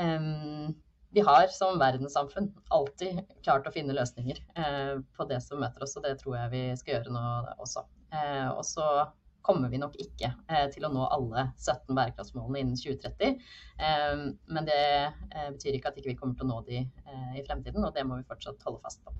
um, 0.00 0.72
vi 1.10 1.24
har 1.26 1.48
som 1.52 1.78
verdenssamfunn 1.80 2.52
alltid 2.70 3.24
klart 3.44 3.66
å 3.66 3.72
finne 3.74 3.96
løsninger 3.96 4.40
eh, 4.56 5.00
på 5.16 5.26
det 5.28 5.40
som 5.44 5.60
møter 5.60 5.84
oss, 5.84 5.96
og 5.98 6.06
det 6.06 6.16
tror 6.20 6.36
jeg 6.38 6.52
vi 6.52 6.64
skal 6.78 6.96
gjøre 6.96 7.14
nå 7.16 7.24
også. 7.58 7.84
Eh, 8.14 8.48
og 8.52 8.62
så 8.66 8.86
kommer 9.42 9.68
vi 9.68 9.80
nok 9.80 9.96
ikke 10.00 10.32
eh, 10.50 10.66
til 10.72 10.86
å 10.86 10.92
nå 10.92 11.06
alle 11.08 11.48
17 11.56 11.96
bærekraftsmålene 11.96 12.62
innen 12.62 12.78
2030. 12.78 13.40
Eh, 13.80 14.24
men 14.54 14.68
det 14.68 14.80
eh, 14.80 15.48
betyr 15.54 15.78
ikke 15.78 15.92
at 15.92 16.00
ikke 16.00 16.10
vi 16.10 16.16
ikke 16.16 16.24
kommer 16.24 16.38
til 16.38 16.48
å 16.48 16.52
nå 16.52 16.60
de 16.68 16.82
i 17.38 17.44
fremtiden, 17.46 17.84
og 17.86 17.94
det 17.96 18.04
må 18.06 18.18
vi 18.20 18.28
fortsatt 18.28 18.62
holde 18.66 18.82
fast 18.84 19.02
på. 19.04 19.14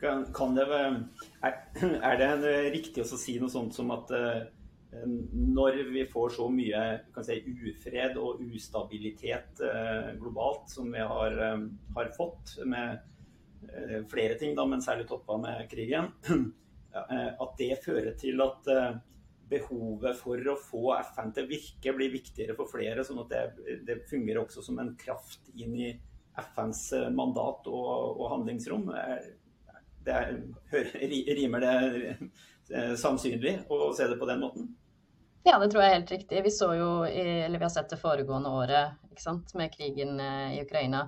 Kan 0.00 0.56
det, 0.56 0.64
er 2.08 2.16
det 2.20 2.54
riktig 2.72 3.04
å 3.04 3.18
si 3.20 3.36
noe 3.40 3.52
sånt 3.52 3.76
som 3.76 3.90
at 3.92 4.12
når 4.90 5.76
vi 5.92 6.06
får 6.08 6.32
så 6.34 6.48
mye 6.50 6.80
si, 7.22 7.36
ufred 7.68 8.16
og 8.18 8.40
ustabilitet 8.42 9.60
globalt 10.18 10.72
som 10.72 10.88
vi 10.90 11.04
har, 11.12 11.36
har 11.94 12.10
fått 12.16 12.56
med 12.64 13.04
flere 14.10 14.38
ting, 14.40 14.56
da, 14.56 14.64
men 14.66 14.82
særlig 14.82 15.06
toppa 15.10 15.36
med 15.38 15.68
krigen, 15.70 16.08
at 17.44 17.54
det 17.60 17.76
fører 17.84 18.16
til 18.18 18.40
at 18.42 18.72
behovet 19.50 20.18
for 20.18 20.52
å 20.52 20.56
få 20.60 20.84
FN 21.10 21.32
til 21.34 21.46
å 21.46 21.50
virke 21.50 21.94
blir 21.96 22.12
viktigere 22.12 22.54
for 22.58 22.70
flere, 22.70 23.04
sånn 23.06 23.22
at 23.24 23.32
det, 23.32 23.80
det 23.88 23.98
fungerer 24.10 24.44
også 24.44 24.62
som 24.64 24.78
en 24.82 24.94
kraft 25.00 25.50
inn 25.56 25.74
i 25.74 25.90
FNs 26.40 26.92
eh, 26.92 27.10
mandat 27.10 27.66
og, 27.70 28.20
og 28.20 28.28
handlingsrom. 28.34 28.90
Det 30.04 30.14
er, 30.16 30.38
rimer 31.36 31.64
det 31.64 31.74
eh, 32.70 32.94
sannsynlig 32.98 33.58
å 33.68 33.90
se 33.96 34.08
det 34.10 34.18
på 34.20 34.28
den 34.30 34.44
måten? 34.44 34.70
Ja, 35.44 35.56
det 35.58 35.70
tror 35.72 35.82
jeg 35.82 35.90
er 35.90 35.98
helt 35.98 36.14
riktig. 36.14 36.40
Vi 36.44 36.52
jo, 36.76 36.90
vi 37.58 37.64
har 37.64 37.72
sett 37.72 37.92
det 37.92 38.00
foregående 38.00 38.52
året 38.52 39.20
sant, 39.20 39.54
med 39.58 39.72
krigen 39.74 40.20
eh, 40.20 40.58
i 40.58 40.64
Ukraina, 40.64 41.06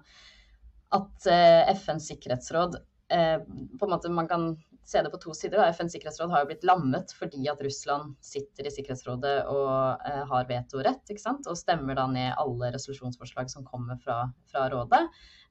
at 0.93 1.25
FNs 1.73 2.11
sikkerhetsråd 2.11 2.75
på 3.09 3.87
en 3.87 3.93
måte 3.93 4.11
man 4.13 4.29
kan 4.29 4.43
se 4.85 5.03
det 5.03 5.11
på 5.11 5.21
to 5.23 5.35
sider. 5.35 5.63
FNs 5.73 5.95
sikkerhetsråd 5.97 6.31
har 6.33 6.43
jo 6.43 6.51
blitt 6.51 6.65
lammet 6.67 7.15
fordi 7.17 7.45
at 7.51 7.61
Russland 7.65 8.17
sitter 8.25 8.67
i 8.67 8.73
Sikkerhetsrådet 8.75 9.35
og 9.51 10.07
eh, 10.09 10.23
har 10.31 10.49
vetorett, 10.49 11.13
og 11.47 11.59
stemmer 11.59 11.99
da 11.99 12.07
ned 12.11 12.33
alle 12.41 12.73
resolusjonsforslag 12.75 13.51
som 13.53 13.67
kommer 13.69 14.01
fra, 14.03 14.25
fra 14.51 14.67
rådet. 14.73 15.05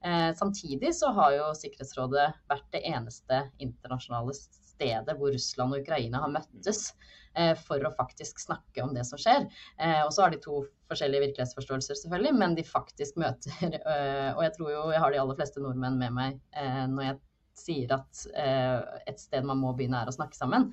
Eh, 0.04 0.30
samtidig 0.38 0.94
så 0.98 1.12
har 1.16 1.38
jo 1.38 1.48
Sikkerhetsrådet 1.56 2.28
vært 2.50 2.68
det 2.74 2.84
eneste 2.92 3.46
internasjonale 3.62 4.36
stedet 4.36 5.16
hvor 5.18 5.32
Russland 5.32 5.74
og 5.74 5.82
Ukraina 5.84 6.22
har 6.24 6.32
møttes 6.32 6.92
eh, 7.38 7.54
for 7.58 7.82
å 7.86 7.94
faktisk 7.96 8.40
snakke 8.42 8.84
om 8.84 8.94
det 8.96 9.04
som 9.08 9.20
skjer. 9.20 9.48
Eh, 9.78 10.00
og 10.04 10.12
så 10.14 10.26
har 10.26 10.34
de 10.34 10.40
to 10.42 10.62
forskjellige 10.92 11.28
virkelighetsforståelser, 11.28 12.02
selvfølgelig, 12.02 12.34
men 12.40 12.56
de 12.58 12.66
faktisk 12.66 13.20
møter. 13.22 13.78
Eh, 13.92 14.30
og 14.32 14.40
jeg 14.44 14.52
tror 14.56 14.68
jo 14.70 14.82
jeg 14.92 15.00
har 15.02 15.12
de 15.12 15.18
aller 15.20 15.36
fleste 15.36 15.60
nordmenn 15.60 15.98
med 16.00 16.14
meg 16.14 16.36
eh, 16.56 16.84
når 16.88 17.04
jeg 17.04 17.16
sier 17.58 17.92
at 17.94 18.24
eh, 18.38 18.98
et 19.10 19.20
sted 19.20 19.46
man 19.46 19.60
må 19.60 19.74
begynne, 19.76 20.02
er 20.02 20.10
å 20.10 20.14
snakke 20.14 20.38
sammen. 20.38 20.70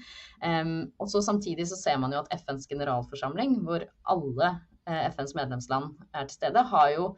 Og 1.00 1.12
så 1.12 1.22
Samtidig 1.30 1.68
så 1.70 1.78
ser 1.78 2.00
man 2.02 2.14
jo 2.16 2.22
at 2.24 2.32
FNs 2.42 2.68
generalforsamling, 2.72 3.60
hvor 3.68 3.84
alle 4.10 4.52
eh, 4.88 5.10
FNs 5.12 5.36
medlemsland 5.38 5.92
er 6.14 6.30
til 6.30 6.40
stede, 6.40 6.64
har 6.72 6.94
jo 6.96 7.10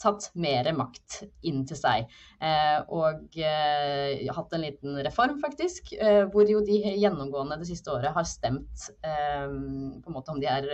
tatt 0.00 0.30
mer 0.40 0.68
makt 0.76 1.20
inn 1.46 1.62
til 1.68 1.78
seg. 1.78 2.08
Eh, 2.40 2.78
og 2.88 3.36
eh, 3.36 4.24
hatt 4.32 4.56
en 4.56 4.64
liten 4.64 4.98
reform, 5.04 5.38
faktisk, 5.42 5.92
eh, 5.98 6.24
hvor 6.32 6.48
jo 6.48 6.62
de 6.64 6.80
gjennomgående 6.96 7.60
det 7.60 7.68
siste 7.68 7.92
året 7.92 8.14
har 8.16 8.28
stemt 8.28 8.88
på 9.00 10.10
en 10.10 10.14
måte 10.14 10.32
om 10.32 10.40
de 10.40 10.48
er 10.48 10.66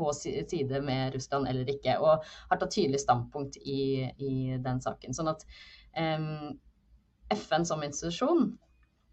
på 0.00 0.10
side 0.16 0.80
med 0.86 1.14
Russland 1.14 1.50
eller 1.50 1.68
ikke, 1.68 1.98
og 2.00 2.24
har 2.50 2.60
tatt 2.60 2.74
tydelig 2.74 3.02
standpunkt 3.04 3.60
i, 3.60 4.08
i 4.16 4.34
den 4.64 4.82
saken. 4.82 5.16
Sånn 5.16 5.30
at 5.32 5.46
um, 5.94 6.58
FN 7.30 7.66
som 7.68 7.84
institusjon 7.86 8.48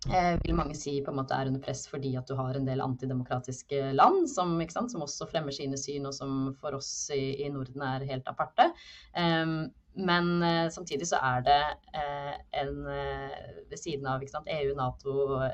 eh, 0.10 0.36
vil 0.44 0.56
mange 0.58 0.76
si 0.78 0.98
på 1.04 1.14
en 1.14 1.20
måte 1.20 1.38
er 1.38 1.52
under 1.52 1.62
press 1.64 1.86
fordi 1.90 2.16
at 2.20 2.30
du 2.30 2.36
har 2.40 2.58
en 2.58 2.68
del 2.68 2.82
antidemokratiske 2.86 3.92
land 3.98 4.26
som, 4.32 4.56
sant, 4.74 4.94
som 4.94 5.04
også 5.06 5.30
fremmer 5.32 5.56
sine 5.56 5.80
syn, 5.80 6.08
og 6.10 6.16
som 6.18 6.54
for 6.62 6.78
oss 6.80 6.92
i, 7.16 7.38
i 7.46 7.52
Norden 7.54 7.84
er 7.86 8.08
helt 8.10 8.32
aparte. 8.32 8.72
Um, 9.14 9.68
men 9.98 10.44
eh, 10.44 10.70
samtidig 10.70 11.08
så 11.10 11.18
er 11.26 11.42
det 11.46 11.62
eh, 11.98 12.34
en 12.62 12.76
uh, 12.86 13.32
ved 13.70 13.80
siden 13.82 14.06
av 14.08 14.22
sant, 14.30 14.48
EU, 14.52 14.74
Nato, 14.78 15.14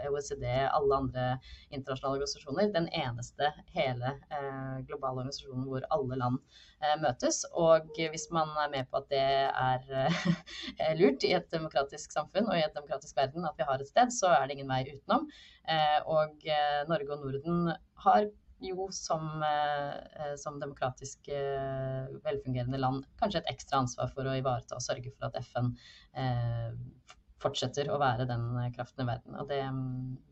OECD, 0.09 0.43
alle 0.67 0.97
andre 0.97 1.23
internasjonale 1.69 2.19
organisasjoner, 2.19 2.67
den 2.75 2.89
eneste 2.93 3.49
hele 3.73 4.11
globale 4.85 5.23
organisasjonen 5.23 5.65
hvor 5.65 5.87
alle 5.95 6.19
land 6.19 6.37
møtes. 7.01 7.39
Og 7.57 7.89
hvis 7.97 8.27
man 8.35 8.51
er 8.61 8.69
med 8.69 8.91
på 8.91 8.99
at 8.99 9.09
det 9.09 9.23
er 9.49 10.13
lurt 10.99 11.25
i 11.25 11.33
et 11.33 11.49
demokratisk 11.49 12.13
samfunn 12.13 12.51
og 12.51 12.59
i 12.59 12.61
et 12.67 12.77
demokratisk 12.77 13.17
verden 13.17 13.49
at 13.49 13.57
vi 13.57 13.65
har 13.65 13.81
et 13.81 13.89
sted, 13.89 14.13
så 14.13 14.29
er 14.35 14.45
det 14.45 14.59
ingen 14.59 14.69
vei 14.69 14.83
utenom. 14.91 15.25
og 16.05 16.47
Norge 16.91 17.17
og 17.17 17.25
Norden 17.25 17.73
har 18.05 18.29
jo 18.63 18.87
som, 18.91 19.43
eh, 19.43 20.35
som 20.37 20.59
demokratisk 20.59 21.27
eh, 21.27 22.09
velfungerende 22.23 22.79
land 22.79 23.05
kanskje 23.19 23.41
et 23.43 23.51
ekstra 23.53 23.81
ansvar 23.83 24.11
for 24.13 24.27
å 24.27 24.35
ivareta 24.37 24.77
og 24.77 24.85
sørge 24.85 25.11
for 25.13 25.29
at 25.29 25.39
FN 25.43 25.73
eh, 26.17 26.71
fortsetter 27.43 27.91
å 27.91 27.99
være 28.01 28.27
den 28.29 28.45
kraften 28.75 29.03
i 29.03 29.09
verden. 29.09 29.35
Og 29.39 29.49
det, 29.49 29.63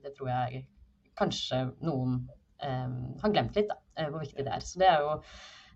det 0.03 0.13
tror 0.15 0.31
jeg 0.31 0.65
kanskje 1.19 1.65
noen 1.83 2.23
har 2.61 3.31
glemt 3.33 3.55
litt, 3.57 3.71
da, 3.71 4.05
hvor 4.13 4.21
viktig 4.21 4.43
det 4.45 4.51
er. 4.53 4.61
Så 4.61 4.77
det 4.77 4.85
er 4.85 4.99
jo 5.01 5.15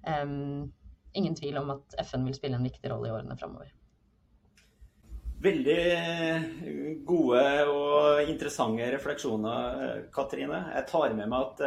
um, 0.06 0.68
ingen 1.18 1.34
tvil 1.34 1.58
om 1.58 1.72
at 1.74 1.96
FN 2.06 2.28
vil 2.28 2.36
spille 2.38 2.60
en 2.60 2.68
viktig 2.68 2.92
rolle 2.92 3.10
i 3.10 3.16
årene 3.16 3.38
framover. 3.40 3.72
Veldig 5.42 7.02
gode 7.10 7.42
og 7.74 8.30
interessante 8.30 8.86
refleksjoner, 8.94 10.06
Katrine. 10.14 10.62
Jeg 10.78 10.88
tar 10.94 11.18
med 11.18 11.34
meg 11.34 11.50
at 11.50 11.66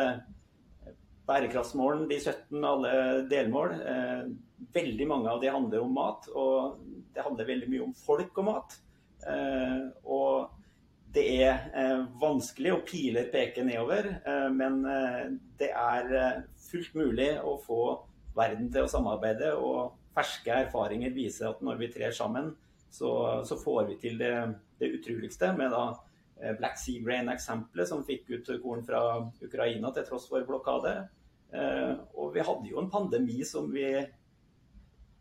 bærekraftsmålen, 1.28 2.06
de 2.08 2.18
17 2.20 2.64
alle 2.64 2.92
delmål. 3.30 3.74
Eh, 3.92 4.28
veldig 4.74 5.08
mange 5.08 5.30
av 5.30 5.42
de 5.42 5.50
handler 5.52 5.84
om 5.84 5.92
mat, 5.94 6.28
og 6.34 6.78
det 7.14 7.24
handler 7.24 7.50
veldig 7.50 7.68
mye 7.72 7.88
om 7.88 7.96
folk 7.96 8.40
og 8.40 8.48
mat. 8.48 8.78
Eh, 9.28 9.84
og 10.08 10.54
det 11.14 11.26
er 11.42 11.68
eh, 11.76 12.04
vanskelig, 12.20 12.72
og 12.74 12.86
piler 12.88 13.30
peker 13.32 13.66
nedover, 13.66 14.10
men 14.52 14.82
det 15.58 15.70
er 15.72 16.10
fullt 16.68 16.96
mulig 16.98 17.30
å 17.40 17.56
få 17.64 17.82
verden 18.36 18.68
til 18.72 18.84
å 18.84 18.90
samarbeide. 18.92 19.54
Og 19.56 19.94
ferske 20.16 20.64
erfaringer 20.64 21.14
viser 21.16 21.52
at 21.52 21.62
når 21.64 21.80
vi 21.82 21.92
trer 21.94 22.14
sammen, 22.14 22.52
så, 22.90 23.10
så 23.44 23.56
får 23.60 23.88
vi 23.90 23.96
til 24.00 24.20
det, 24.20 24.34
det 24.80 24.92
utroligste. 24.98 25.52
med 25.56 25.72
da 25.72 25.90
Black 26.58 26.78
Sea 26.78 27.02
Grain-eksempelet, 27.02 27.88
som 27.90 28.04
fikk 28.06 28.30
ut 28.30 28.50
korn 28.62 28.84
fra 28.86 29.02
Ukraina 29.42 29.90
til 29.94 30.06
tross 30.06 30.28
for 30.30 30.46
blokade. 30.46 30.94
Eh, 31.52 31.92
og 32.14 32.34
vi 32.34 32.44
hadde 32.44 32.70
jo 32.70 32.80
en 32.82 32.90
pandemi 32.92 33.40
som 33.48 33.70
vi 33.72 33.88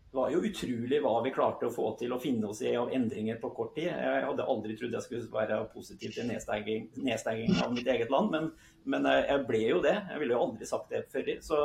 det 0.08 0.16
var 0.16 0.32
jo 0.32 0.40
utrolig 0.48 1.02
hva 1.04 1.18
vi 1.22 1.32
klarte 1.36 1.68
å 1.68 1.74
få 1.74 1.90
til 2.00 2.14
å 2.16 2.20
finne 2.22 2.48
oss 2.48 2.62
i 2.64 2.72
av 2.80 2.94
endringer 2.96 3.36
på 3.42 3.50
kort 3.54 3.74
tid. 3.76 3.90
Jeg 3.92 4.24
hadde 4.24 4.46
aldri 4.50 4.78
trodd 4.80 4.96
jeg 4.96 5.04
skulle 5.04 5.28
være 5.34 5.58
positiv 5.74 6.14
til 6.16 6.30
nedstenging, 6.30 6.88
nedstenging 7.04 7.60
av 7.60 7.74
mitt 7.76 7.90
eget 7.92 8.14
land, 8.14 8.32
men, 8.32 8.48
men, 8.88 9.10
jeg 9.20 9.44
ble 9.50 9.62
jo 9.66 9.82
det. 9.84 9.98
Jeg 10.14 10.22
ville 10.24 10.34
jo 10.34 10.46
aldri 10.46 10.70
sagt 10.70 10.96
det 10.96 11.04
før. 11.12 11.28
Så, 11.44 11.60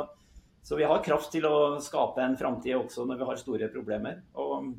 så 0.59 0.77
vi 0.77 0.85
har 0.91 1.01
kraft 1.07 1.31
til 1.33 1.47
å 1.47 1.55
skape 1.81 2.21
en 2.21 2.37
framtid 2.37 2.75
også 2.77 3.07
når 3.07 3.23
vi 3.23 3.29
har 3.31 3.41
store 3.41 3.71
problemer. 3.73 4.19
Og 4.35 4.75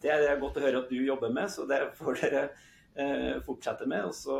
det 0.00 0.14
er 0.14 0.40
godt 0.40 0.62
å 0.62 0.64
høre 0.64 0.84
at 0.84 0.94
du 0.94 1.02
jobber 1.02 1.34
med, 1.34 1.50
så 1.50 1.66
det 1.68 1.82
får 1.98 2.22
dere 2.22 2.44
eh, 2.46 2.66
fortsette 3.46 3.86
med. 3.88 4.08
Og 4.10 4.14
så 4.16 4.36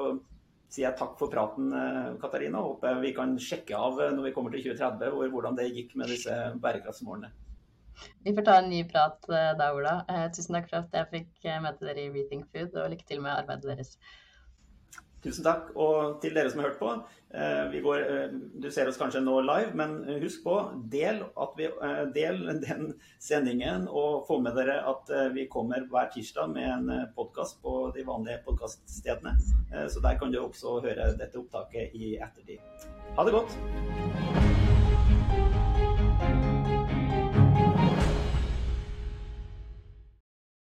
sier 0.70 0.86
jeg 0.86 0.98
takk 1.00 1.18
for 1.18 1.32
praten, 1.32 1.72
eh, 1.74 2.16
Katarina. 2.22 2.62
Håper 2.62 3.02
vi 3.02 3.12
kan 3.16 3.34
sjekke 3.42 3.76
av 3.76 4.00
eh, 4.00 4.12
når 4.14 4.28
vi 4.28 4.32
kommer 4.36 4.54
til 4.54 4.68
2030 4.70 5.14
hvor, 5.16 5.30
hvordan 5.34 5.58
det 5.58 5.70
gikk 5.74 5.96
med 5.98 6.12
disse 6.12 6.36
bærekraftsmålene. 6.62 7.32
Vi 8.24 8.32
får 8.32 8.46
ta 8.46 8.56
en 8.60 8.70
ny 8.70 8.84
prat 8.88 9.26
eh, 9.28 9.50
da, 9.58 9.72
Ola. 9.76 9.96
Tusen 10.36 10.56
takk 10.56 10.70
for 10.70 10.84
at 10.84 10.94
jeg 10.94 11.10
fikk 11.10 11.48
møte 11.64 11.88
dere 11.88 12.06
i 12.06 12.12
Rethink 12.14 12.46
Food, 12.54 12.76
og 12.78 12.92
lykke 12.94 13.08
til 13.08 13.22
med 13.24 13.34
arbeidet 13.34 13.72
deres. 13.72 13.96
Tusen 15.24 15.44
takk. 15.44 15.70
Og 15.76 16.20
til 16.22 16.36
dere 16.36 16.50
som 16.50 16.62
har 16.62 16.70
hørt 16.70 16.80
på. 16.80 16.92
Eh, 17.30 17.80
går, 17.84 17.98
eh, 18.02 18.32
du 18.62 18.70
ser 18.70 18.88
oss 18.88 18.98
kanskje 18.98 19.22
nå 19.22 19.36
live, 19.44 19.74
men 19.78 19.98
husk 20.22 20.42
på, 20.44 20.56
del, 20.90 21.22
vi, 21.56 21.68
eh, 21.68 22.04
del 22.14 22.40
den 22.66 22.94
sendingen. 23.20 23.86
Og 23.88 24.26
få 24.28 24.40
med 24.40 24.56
dere 24.56 24.80
at 24.90 25.12
vi 25.34 25.46
kommer 25.52 25.86
hver 25.90 26.10
tirsdag 26.14 26.50
med 26.54 26.68
en 26.70 27.08
podkast 27.16 27.60
på 27.62 27.92
de 27.96 28.06
vanlige 28.06 28.40
podkaststedene. 28.46 29.36
Så 29.88 30.02
der 30.02 30.18
kan 30.18 30.32
du 30.32 30.40
også 30.40 30.80
høre 30.80 31.12
dette 31.18 31.38
opptaket 31.38 31.94
i 31.94 32.16
ettertid. 32.16 32.58
Ha 33.16 33.24
det 33.24 33.36
godt. 33.36 33.58